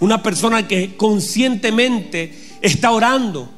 [0.00, 3.50] una persona que conscientemente está orando,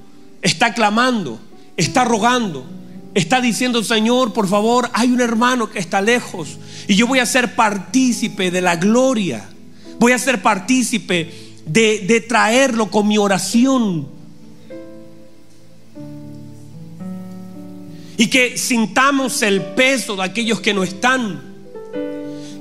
[0.43, 1.41] está clamando,
[1.76, 2.66] está rogando,
[3.14, 7.26] está diciendo, Señor, por favor, hay un hermano que está lejos y yo voy a
[7.26, 9.49] ser partícipe de la gloria.
[9.99, 11.32] Voy a ser partícipe
[11.64, 14.09] de, de traerlo con mi oración.
[18.18, 21.55] Y que sintamos el peso de aquellos que no están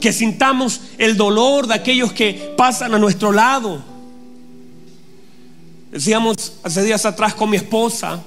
[0.05, 3.83] que sintamos el dolor de aquellos que pasan a nuestro lado.
[5.91, 8.21] Decíamos hace días atrás con mi esposa,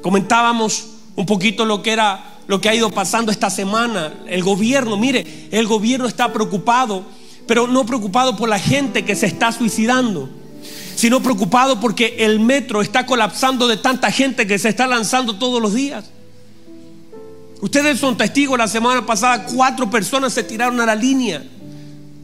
[0.00, 4.14] comentábamos un poquito lo que era lo que ha ido pasando esta semana.
[4.28, 7.04] El gobierno, mire, el gobierno está preocupado,
[7.48, 10.28] pero no preocupado por la gente que se está suicidando,
[10.94, 15.60] sino preocupado porque el metro está colapsando de tanta gente que se está lanzando todos
[15.60, 16.04] los días.
[17.60, 21.42] Ustedes son testigos, la semana pasada cuatro personas se tiraron a la línea,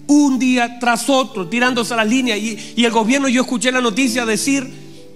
[0.07, 2.37] un día tras otro, tirándose a la línea.
[2.37, 4.73] Y, y el gobierno, yo escuché la noticia decir,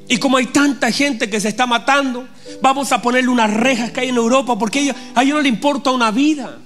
[0.09, 2.27] y como hay tanta gente que se está matando,
[2.61, 5.91] vamos a ponerle unas rejas que hay en Europa, porque a ellos no le importa
[5.91, 6.59] una vida.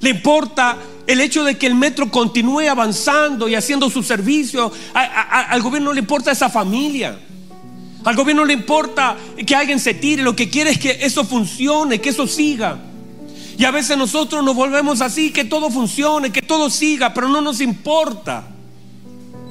[0.00, 4.70] Le importa el hecho de que el metro continúe avanzando y haciendo su servicio.
[4.92, 7.18] al gobierno no le importa esa familia.
[8.04, 12.00] Al gobierno le importa que alguien se tire, lo que quiere es que eso funcione,
[12.00, 12.78] que eso siga.
[13.58, 17.40] Y a veces nosotros nos volvemos así, que todo funcione, que todo siga, pero no
[17.40, 18.44] nos importa.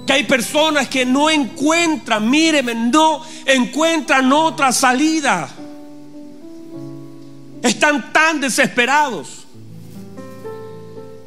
[0.06, 5.50] Que hay personas que no encuentran, míreme, no encuentran otra salida.
[7.62, 9.41] Están tan desesperados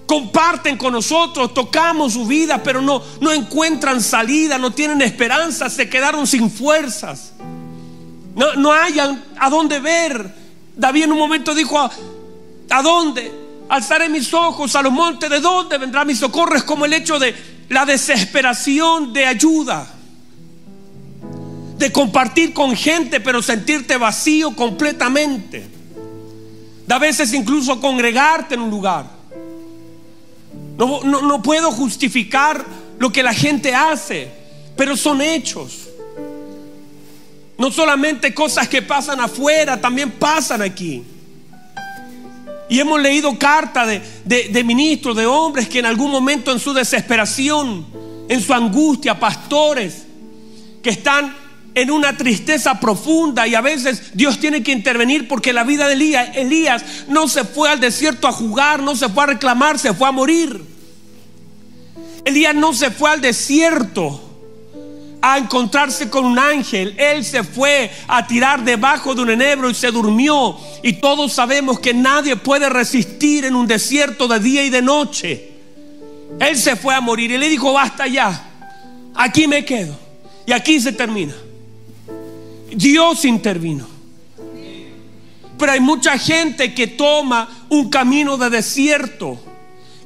[0.07, 5.88] comparten con nosotros, tocamos su vida, pero no, no encuentran salida, no tienen esperanza, se
[5.88, 7.32] quedaron sin fuerzas.
[8.34, 10.34] No, no hayan a dónde ver.
[10.76, 11.90] David en un momento dijo, ¿a,
[12.70, 13.32] ¿a dónde?
[13.68, 16.57] Alzaré mis ojos a los montes, ¿de dónde vendrá mi socorro?
[16.57, 17.34] Es como el hecho de
[17.68, 19.86] la desesperación de ayuda.
[21.78, 25.66] De compartir con gente, pero sentirte vacío completamente.
[26.86, 29.14] De a veces incluso congregarte en un lugar.
[30.77, 32.64] No, puedo justificar
[32.99, 34.29] lo que la gente hace,
[34.77, 35.89] pero son hechos.
[37.57, 41.05] No solamente cosas que pasan afuera, también pasan aquí.
[42.68, 46.72] Y hemos leído cartas de, de, ministros, de hombres que en algún momento en su
[46.72, 47.87] desesperación,
[48.29, 50.07] en su angustia, pastores
[50.83, 51.43] que están
[51.75, 55.95] en una tristeza profunda y a veces Dios tiene que intervenir porque la vida de
[55.95, 59.93] Elías, Elías no se fue al desierto a jugar, no se fue a reclamar, se
[59.93, 60.62] fue a morir.
[62.25, 64.20] Elías no se fue al desierto
[65.20, 66.95] a encontrarse con un ángel.
[66.99, 70.57] Él se fue a tirar debajo de un enebro y se durmió.
[70.83, 75.53] Y todos sabemos que nadie puede resistir en un desierto de día y de noche.
[76.41, 78.49] Él se fue a morir y le dijo, basta ya,
[79.14, 79.97] aquí me quedo.
[80.47, 81.35] Y aquí se termina.
[82.75, 83.87] Dios intervino.
[85.59, 89.41] Pero hay mucha gente que toma un camino de desierto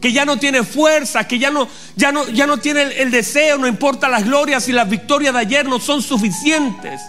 [0.01, 1.67] que ya no tiene fuerza, que ya no,
[1.97, 5.41] ya no, ya no tiene el, deseo, no importa las glorias y las victorias de
[5.41, 7.01] ayer no son suficientes.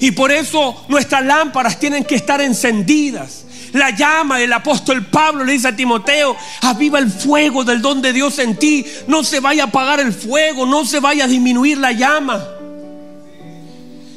[0.00, 3.44] Y por eso nuestras lámparas tienen que estar encendidas.
[3.72, 8.12] La llama del apóstol Pablo le dice a Timoteo, aviva el fuego del don de
[8.12, 11.78] Dios en ti, no se vaya a apagar el fuego, no se vaya a disminuir
[11.78, 12.42] la llama.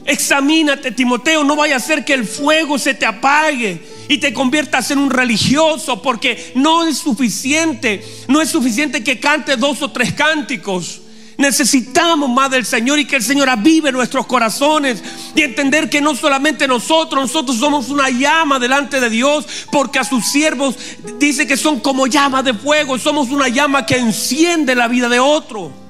[0.07, 4.89] Examínate, Timoteo, no vaya a ser que el fuego se te apague y te conviertas
[4.89, 10.13] en un religioso, porque no es suficiente, no es suficiente que cante dos o tres
[10.13, 11.01] cánticos.
[11.37, 15.03] Necesitamos más del Señor y que el Señor avive nuestros corazones
[15.35, 20.05] y entender que no solamente nosotros, nosotros somos una llama delante de Dios, porque a
[20.05, 20.75] sus siervos
[21.19, 25.19] dice que son como llamas de fuego, somos una llama que enciende la vida de
[25.19, 25.86] otro.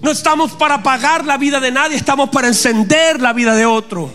[0.00, 4.10] No estamos para apagar la vida de nadie, estamos para encender la vida de otro.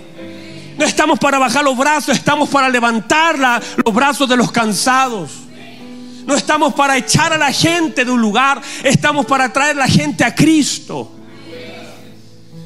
[0.78, 3.38] No estamos para bajar los brazos, estamos para levantar
[3.84, 5.32] los brazos de los cansados.
[6.26, 9.88] No estamos para echar a la gente de un lugar, estamos para traer a la
[9.88, 11.12] gente a Cristo.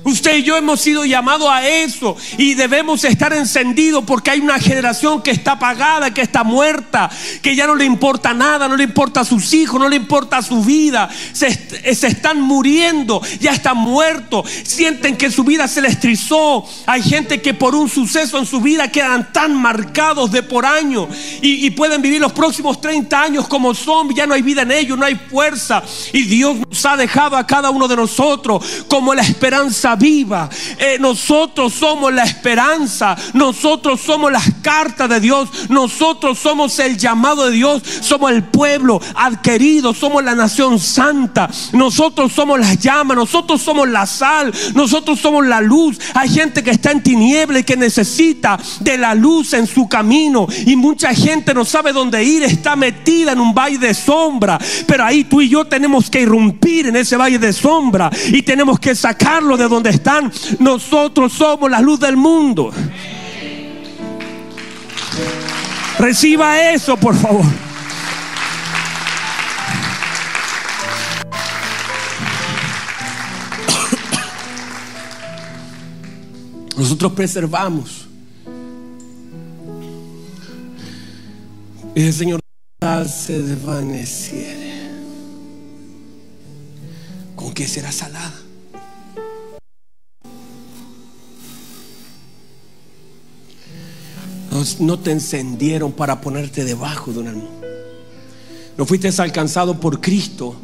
[0.08, 4.58] Usted y yo hemos sido llamados a eso y debemos estar encendidos porque hay una
[4.58, 7.10] generación que está apagada, que está muerta,
[7.42, 10.42] que ya no le importa nada, no le importa a sus hijos, no le importa
[10.42, 11.10] su vida.
[11.34, 11.52] Se,
[11.94, 16.66] se están muriendo, ya están muertos, sienten que su vida se les trizó.
[16.86, 21.10] Hay gente que por un suceso en su vida quedan tan marcados de por año
[21.42, 24.72] y, y pueden vivir los próximos 30 años como zombies, ya no hay vida en
[24.72, 25.84] ellos, no hay fuerza.
[26.14, 30.50] Y Dios nos ha dejado a cada uno de nosotros como la esperanza viva.
[30.78, 33.16] Eh, nosotros somos la esperanza.
[33.34, 35.50] Nosotros somos las cartas de Dios.
[35.70, 37.82] Nosotros somos el llamado de Dios.
[38.02, 39.94] Somos el pueblo adquirido.
[39.94, 41.50] Somos la nación santa.
[41.74, 43.18] Nosotros somos las llamas.
[43.18, 44.54] Nosotros somos la sal.
[44.74, 46.00] Nosotros somos la luz.
[46.14, 50.48] Hay gente que está en tiniebla y que necesita de la luz en su camino.
[50.66, 52.44] Y mucha gente no sabe dónde ir.
[52.44, 54.60] Está metida en un valle de sombra.
[54.86, 58.10] Pero ahí tú y yo tenemos que irrumpir en ese valle de sombra.
[58.28, 60.32] Y tenemos que sacarlo de donde están.
[60.60, 62.72] Nosotros somos la luz del mundo.
[66.00, 67.46] Reciba eso, por favor.
[76.78, 78.08] Nosotros preservamos.
[81.96, 82.40] Y el Señor
[83.08, 84.92] se desvaneciere.
[87.36, 88.47] ¿Con qué será salada?
[94.80, 97.68] No te encendieron para ponerte debajo de un almohada.
[98.78, 100.56] No fuiste alcanzado por Cristo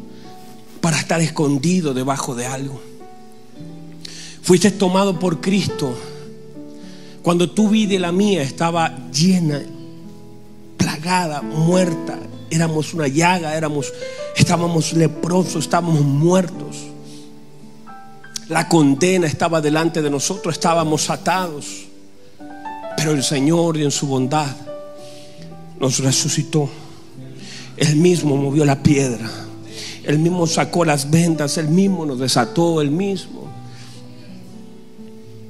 [0.80, 2.80] para estar escondido debajo de algo.
[4.42, 5.94] Fuiste tomado por Cristo
[7.22, 9.62] cuando tu vida y la mía estaba llena,
[10.76, 12.18] plagada, muerta.
[12.50, 13.92] Éramos una llaga, éramos,
[14.36, 16.84] estábamos leprosos, estábamos muertos.
[18.48, 21.86] La condena estaba delante de nosotros, estábamos atados.
[23.04, 24.56] Pero el Señor en su bondad
[25.78, 26.70] nos resucitó.
[27.76, 29.30] Él mismo movió la piedra.
[30.04, 31.58] Él mismo sacó las vendas.
[31.58, 32.80] Él mismo nos desató.
[32.80, 33.46] Él mismo.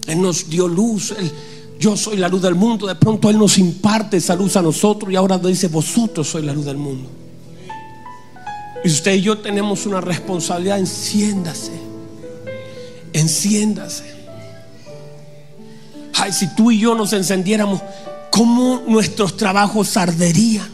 [0.08, 1.14] Él nos dio luz.
[1.78, 2.88] yo soy la luz del mundo.
[2.88, 6.52] De pronto Él nos imparte esa luz a nosotros y ahora dice, vosotros sois la
[6.52, 7.08] luz del mundo.
[8.84, 10.80] Y usted y yo tenemos una responsabilidad.
[10.80, 11.70] Enciéndase.
[13.12, 14.13] Enciéndase.
[16.32, 17.80] Si tú y yo nos encendiéramos,
[18.30, 20.68] ¿cómo nuestros trabajos arderían?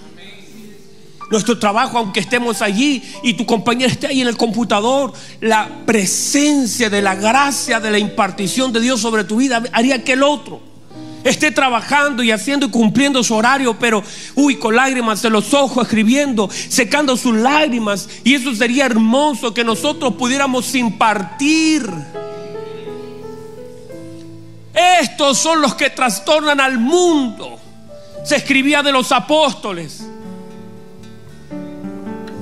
[1.30, 6.90] Nuestro trabajo, aunque estemos allí y tu compañero esté ahí en el computador, la presencia
[6.90, 10.60] de la gracia, de la impartición de Dios sobre tu vida haría que el otro
[11.24, 14.02] esté trabajando y haciendo y cumpliendo su horario, pero,
[14.34, 18.08] uy, con lágrimas en los ojos, escribiendo, secando sus lágrimas.
[18.24, 21.88] Y eso sería hermoso que nosotros pudiéramos impartir
[25.00, 27.58] estos son los que trastornan al mundo.
[28.24, 30.06] Se escribía de los apóstoles.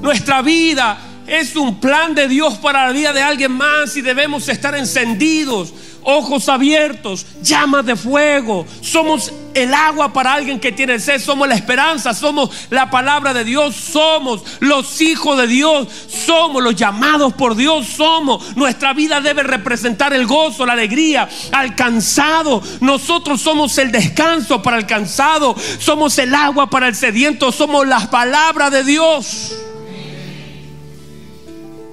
[0.03, 4.49] Nuestra vida es un plan de Dios para la vida de alguien más y debemos
[4.49, 5.73] estar encendidos,
[6.03, 8.67] ojos abiertos, llamas de fuego.
[8.81, 13.45] Somos el agua para alguien que tiene sed, somos la esperanza, somos la palabra de
[13.45, 18.57] Dios, somos los hijos de Dios, somos los llamados por Dios, somos.
[18.57, 22.63] Nuestra vida debe representar el gozo, la alegría, alcanzado.
[22.81, 28.07] Nosotros somos el descanso para el cansado, somos el agua para el sediento, somos las
[28.09, 29.55] palabras de Dios.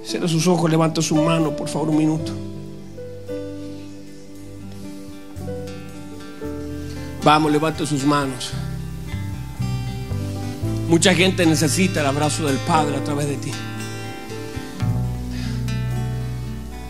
[0.03, 2.44] Cierra sus ojos, levanta su mano, por favor, un minuto.
[7.25, 8.51] Vamos, levante sus manos.
[10.87, 13.51] Mucha gente necesita el abrazo del Padre a través de ti.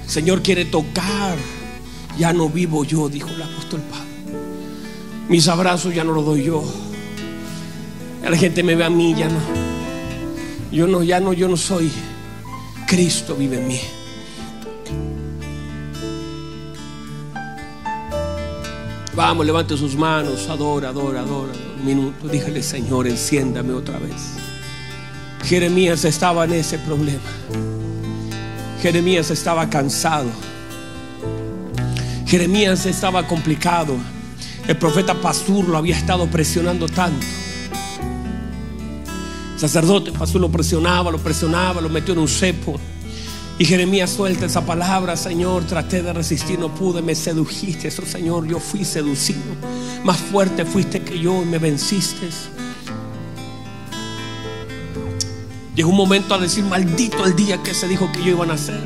[0.04, 1.38] El Señor quiere tocar.
[2.18, 4.06] Ya no vivo yo, dijo el apóstol Pablo.
[5.30, 6.66] Mis abrazos ya no los doy yo.
[8.22, 9.40] La gente me ve a mí, ya no.
[10.70, 11.90] Yo no, ya no, yo no soy.
[12.88, 13.80] Cristo vive en mí.
[19.16, 21.54] Vamos, levante sus manos, adora, adora, adora.
[21.80, 24.34] Un minuto, dígale, Señor, enciéndame otra vez.
[25.46, 27.22] Jeremías estaba en ese problema.
[28.82, 30.30] Jeremías estaba cansado.
[32.28, 33.96] Jeremías estaba complicado.
[34.68, 37.26] El profeta Pasur lo había estado presionando tanto.
[39.56, 42.78] Sacerdote Pasur lo presionaba, lo presionaba, lo metió en un cepo.
[43.58, 48.46] Y Jeremías suelta esa palabra, Señor, traté de resistir, no pude, me sedujiste, eso Señor,
[48.48, 49.40] yo fui seducido.
[50.04, 52.28] Más fuerte fuiste que yo y me venciste.
[55.74, 58.48] Llegó un momento a decir, maldito el día que se dijo que yo iba a
[58.48, 58.84] nacer.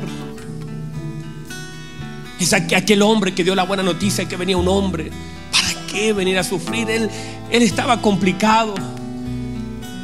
[2.38, 5.10] Es aquel hombre que dio la buena noticia que venía un hombre.
[5.50, 6.88] ¿Para qué venir a sufrir?
[6.88, 7.10] Él,
[7.50, 8.74] él estaba complicado.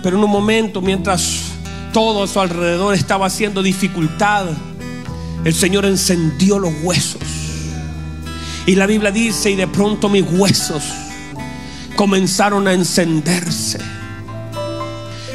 [0.02, 1.45] Pero en un momento, mientras
[1.96, 4.48] todo a su alrededor estaba haciendo dificultad,
[5.46, 7.22] el Señor encendió los huesos.
[8.66, 10.82] Y la Biblia dice, y de pronto mis huesos
[11.96, 13.78] comenzaron a encenderse.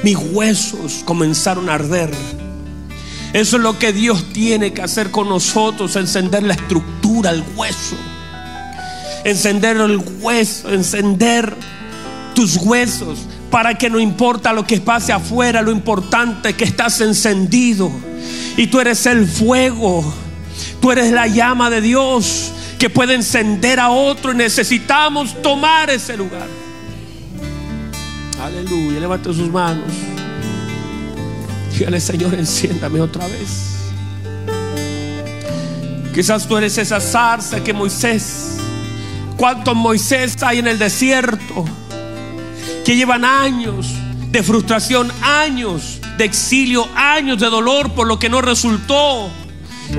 [0.04, 2.12] Mis huesos comenzaron a arder.
[3.34, 7.96] Eso es lo que Dios tiene que hacer con nosotros, encender la estructura, el hueso.
[9.24, 11.56] Encender el hueso, encender
[12.36, 13.18] tus huesos
[13.52, 17.92] para que no importa lo que pase afuera, lo importante es que estás encendido
[18.56, 20.12] y tú eres el fuego,
[20.80, 26.16] tú eres la llama de Dios que puede encender a otro y necesitamos tomar ese
[26.16, 26.48] lugar.
[28.42, 29.86] Aleluya, levante sus manos.
[31.78, 33.92] Dígale, Señor, enciéndame otra vez.
[36.14, 38.58] Quizás tú eres esa zarza que Moisés,
[39.38, 41.66] ¿cuántos Moisés hay en el desierto?
[42.86, 43.88] Que llevan años
[44.32, 49.30] de frustración, años de exilio, años de dolor por lo que no resultó,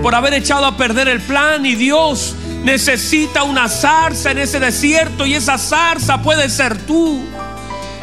[0.02, 5.26] por haber echado a perder el plan y Dios necesita una zarza en ese desierto
[5.26, 7.22] y esa zarza puede ser tú,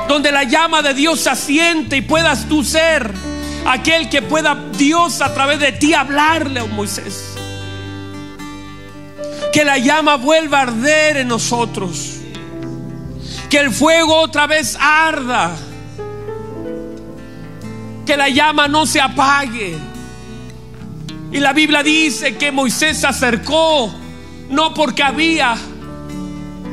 [0.07, 3.11] donde la llama de Dios se asiente y puedas tú ser
[3.65, 7.35] aquel que pueda Dios a través de ti hablarle a Moisés.
[9.51, 12.18] Que la llama vuelva a arder en nosotros
[13.49, 15.55] que el fuego otra vez arda.
[18.05, 19.77] Que la llama no se apague.
[21.31, 23.93] Y la Biblia dice que Moisés se acercó
[24.49, 25.55] no porque había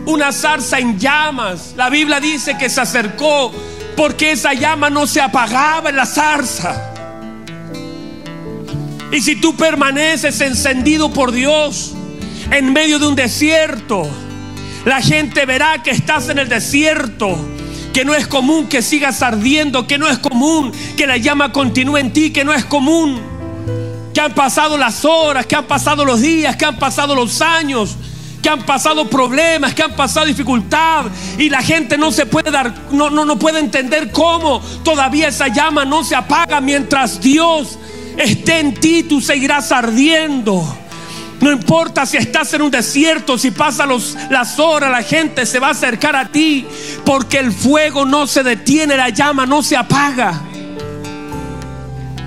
[0.07, 1.75] una zarza en llamas.
[1.77, 3.53] La Biblia dice que se acercó
[3.97, 6.93] porque esa llama no se apagaba en la zarza.
[9.13, 11.95] Y si tú permaneces encendido por Dios
[12.51, 14.09] en medio de un desierto,
[14.87, 17.37] la gente verá que estás en el desierto,
[17.93, 21.97] que no es común que sigas ardiendo, que no es común que la llama continúe
[21.97, 23.21] en ti, que no es común.
[24.15, 27.97] Que han pasado las horas, que han pasado los días, que han pasado los años,
[28.41, 31.07] que han pasado problemas, que han pasado dificultad
[31.37, 35.49] y la gente no se puede dar, no, no, no puede entender cómo todavía esa
[35.49, 37.77] llama no se apaga mientras Dios
[38.17, 40.86] esté en ti, tú seguirás ardiendo.
[41.47, 43.91] No importa si estás en un desierto, si pasan
[44.31, 46.67] las horas, la gente se va a acercar a ti
[47.05, 50.43] porque el fuego no se detiene, la llama no se apaga.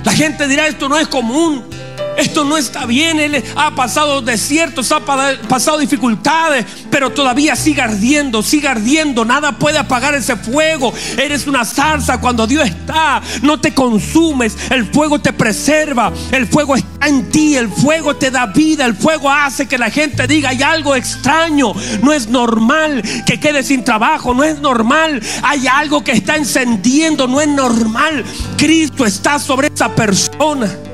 [0.06, 1.69] La gente dirá, esto no es común.
[2.18, 3.20] Esto no está bien.
[3.20, 9.26] Él ha pasado desiertos, ha pasado dificultades, pero todavía sigue ardiendo, sigue ardiendo.
[9.26, 10.94] Nada puede apagar ese fuego.
[11.18, 13.22] Eres una zarza cuando Dios está.
[13.42, 14.58] No te consumes.
[14.70, 16.12] El fuego te preserva.
[16.32, 17.56] El fuego está en ti.
[17.56, 18.86] El fuego te da vida.
[18.86, 21.74] El fuego hace que la gente diga hay algo extraño.
[22.04, 24.34] No es normal que quede sin trabajo.
[24.34, 25.22] No es normal.
[25.44, 27.28] Hay algo que está encendiendo.
[27.28, 28.24] No es normal.
[28.58, 30.89] Cristo está sobre esa persona.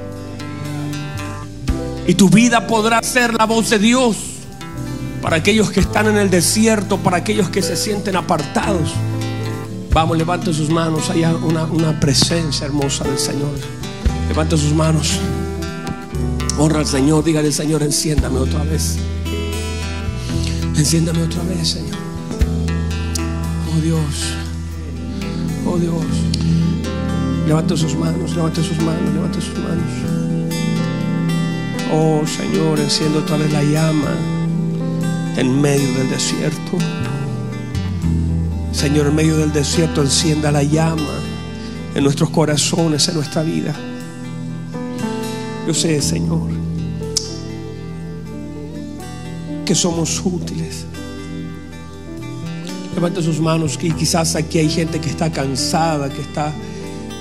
[2.08, 4.18] Y tu vida podrá ser la voz de Dios
[5.22, 8.92] para aquellos que están en el desierto, para aquellos que se sienten apartados.
[9.92, 11.10] Vamos, levante sus manos.
[11.10, 13.54] Hay una, presencia hermosa del Señor.
[14.28, 15.20] Levante sus manos.
[16.60, 17.24] Honra al Señor.
[17.24, 18.98] Dígale, Señor, enciéndame otra vez.
[20.76, 21.98] Enciéndame otra vez, Señor.
[23.74, 24.34] Oh Dios.
[25.66, 26.06] Oh Dios.
[27.48, 30.25] Levante sus manos, levante sus manos, levante sus manos.
[31.94, 34.16] Oh Señor, enciendo otra vez la llama
[35.38, 36.78] en medio del desierto.
[38.72, 41.20] Señor, en medio del desierto encienda la llama
[41.94, 43.74] en nuestros corazones, en nuestra vida.
[45.68, 46.50] Yo sé, Señor,
[49.66, 50.86] que somos útiles.
[52.94, 56.54] Levante sus manos y quizás aquí hay gente que está cansada, que está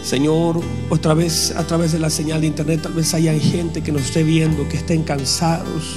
[0.04, 3.90] Señor, otra vez a través de la señal de internet, tal vez haya gente que
[3.90, 5.96] nos esté viendo, que estén cansados,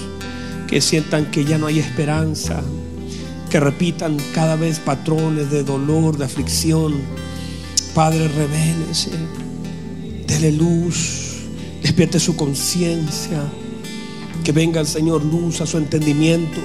[0.65, 2.63] que sientan que ya no hay esperanza,
[3.49, 6.93] que repitan cada vez patrones de dolor, de aflicción.
[7.93, 9.11] Padre, revélese,
[10.25, 11.39] dele luz,
[11.83, 13.43] despierte su conciencia,
[14.45, 16.61] que venga el Señor luz a su entendimiento,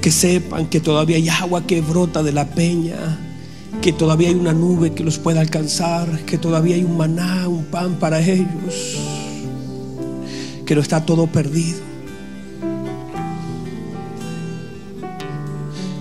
[0.00, 3.33] que sepan que todavía hay agua que brota de la peña
[3.80, 7.64] que todavía hay una nube que los pueda alcanzar, que todavía hay un maná, un
[7.66, 8.98] pan para ellos,
[10.64, 11.80] que no está todo perdido.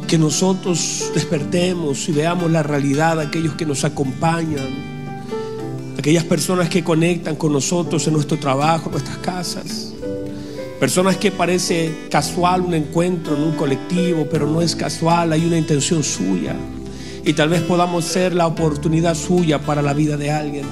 [0.07, 4.67] Que nosotros despertemos y veamos la realidad aquellos que nos acompañan,
[5.97, 9.93] aquellas personas que conectan con nosotros en nuestro trabajo, en nuestras casas.
[10.80, 15.57] Personas que parece casual un encuentro en un colectivo, pero no es casual, hay una
[15.57, 16.55] intención suya
[17.26, 20.65] y tal vez podamos ser la oportunidad suya para la vida de alguien.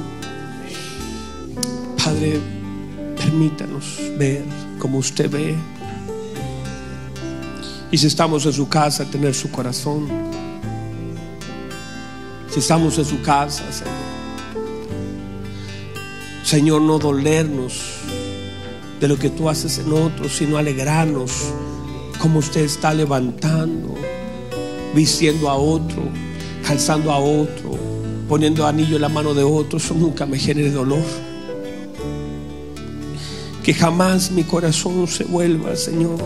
[2.04, 2.40] Padre,
[3.16, 4.44] permítanos ver
[4.78, 5.56] como usted ve.
[7.90, 10.08] Y si estamos en su casa, tener su corazón.
[12.50, 14.02] Si estamos en su casa, Señor.
[16.44, 17.82] Señor, no dolernos
[19.00, 21.32] de lo que tú haces en otros, sino alegrarnos
[22.20, 23.96] como usted está levantando,
[24.94, 26.04] vistiendo a otro
[26.68, 27.78] alzando a otro,
[28.28, 31.04] poniendo anillo en la mano de otro, eso nunca me genere dolor.
[33.64, 36.20] Que jamás mi corazón se vuelva, Señor,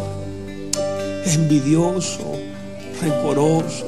[1.26, 2.34] envidioso,
[3.02, 3.86] rencoroso.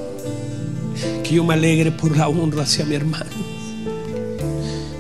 [1.24, 3.26] Que yo me alegre por la honra hacia mi hermano.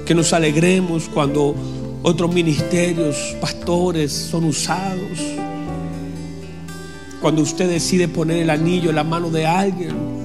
[0.05, 1.55] Que nos alegremos cuando
[2.03, 5.19] otros ministerios, pastores son usados.
[7.21, 10.16] Cuando usted decide poner el anillo en la mano de alguien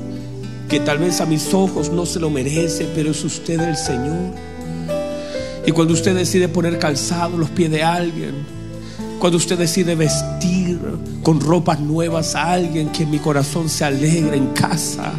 [0.72, 4.32] que tal vez a mis ojos no se lo merece, pero es usted el Señor.
[5.66, 8.36] Y cuando usted decide poner calzado los pies de alguien,
[9.18, 10.80] cuando usted decide vestir
[11.22, 15.12] con ropas nuevas a alguien, que mi corazón se alegre en casa,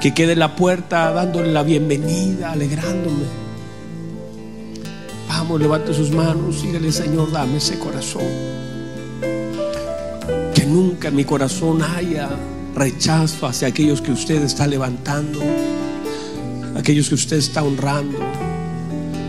[0.00, 3.26] que quede en la puerta dándole la bienvenida, alegrándome.
[5.28, 8.24] Vamos, levante sus manos, dígale, Señor, dame ese corazón.
[10.52, 12.30] Que nunca en mi corazón haya
[12.74, 15.40] rechazo hacia aquellos que usted está levantando,
[16.76, 18.18] aquellos que usted está honrando,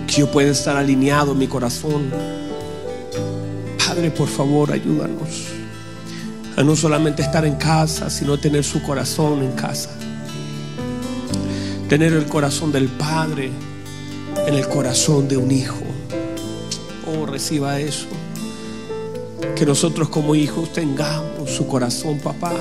[0.08, 2.10] que yo pueda estar alineado en mi corazón.
[3.78, 5.54] Padre, por favor, ayúdanos
[6.58, 9.90] a no solamente estar en casa, sino tener su corazón en casa.
[11.90, 13.52] Tener el corazón del Padre
[14.48, 15.84] en el corazón de un hijo.
[17.08, 18.08] Oh, reciba eso.
[19.56, 22.54] Que nosotros como hijos tengamos su corazón, papá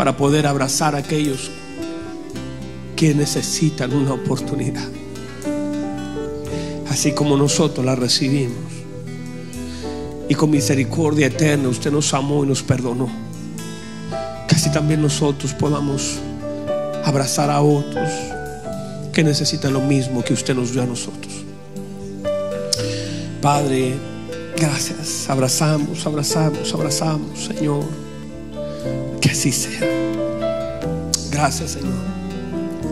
[0.00, 1.50] para poder abrazar a aquellos
[2.96, 4.88] que necesitan una oportunidad.
[6.88, 8.72] Así como nosotros la recibimos.
[10.26, 13.10] Y con misericordia eterna usted nos amó y nos perdonó.
[14.48, 16.16] Que así también nosotros podamos
[17.04, 18.08] abrazar a otros
[19.12, 21.44] que necesitan lo mismo que usted nos dio a nosotros.
[23.42, 23.96] Padre,
[24.56, 25.28] gracias.
[25.28, 27.99] Abrazamos, abrazamos, abrazamos, Señor.
[29.40, 29.88] Así sea.
[31.30, 31.94] Gracias, Señor.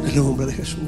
[0.01, 0.81] En el nombre de Jesús.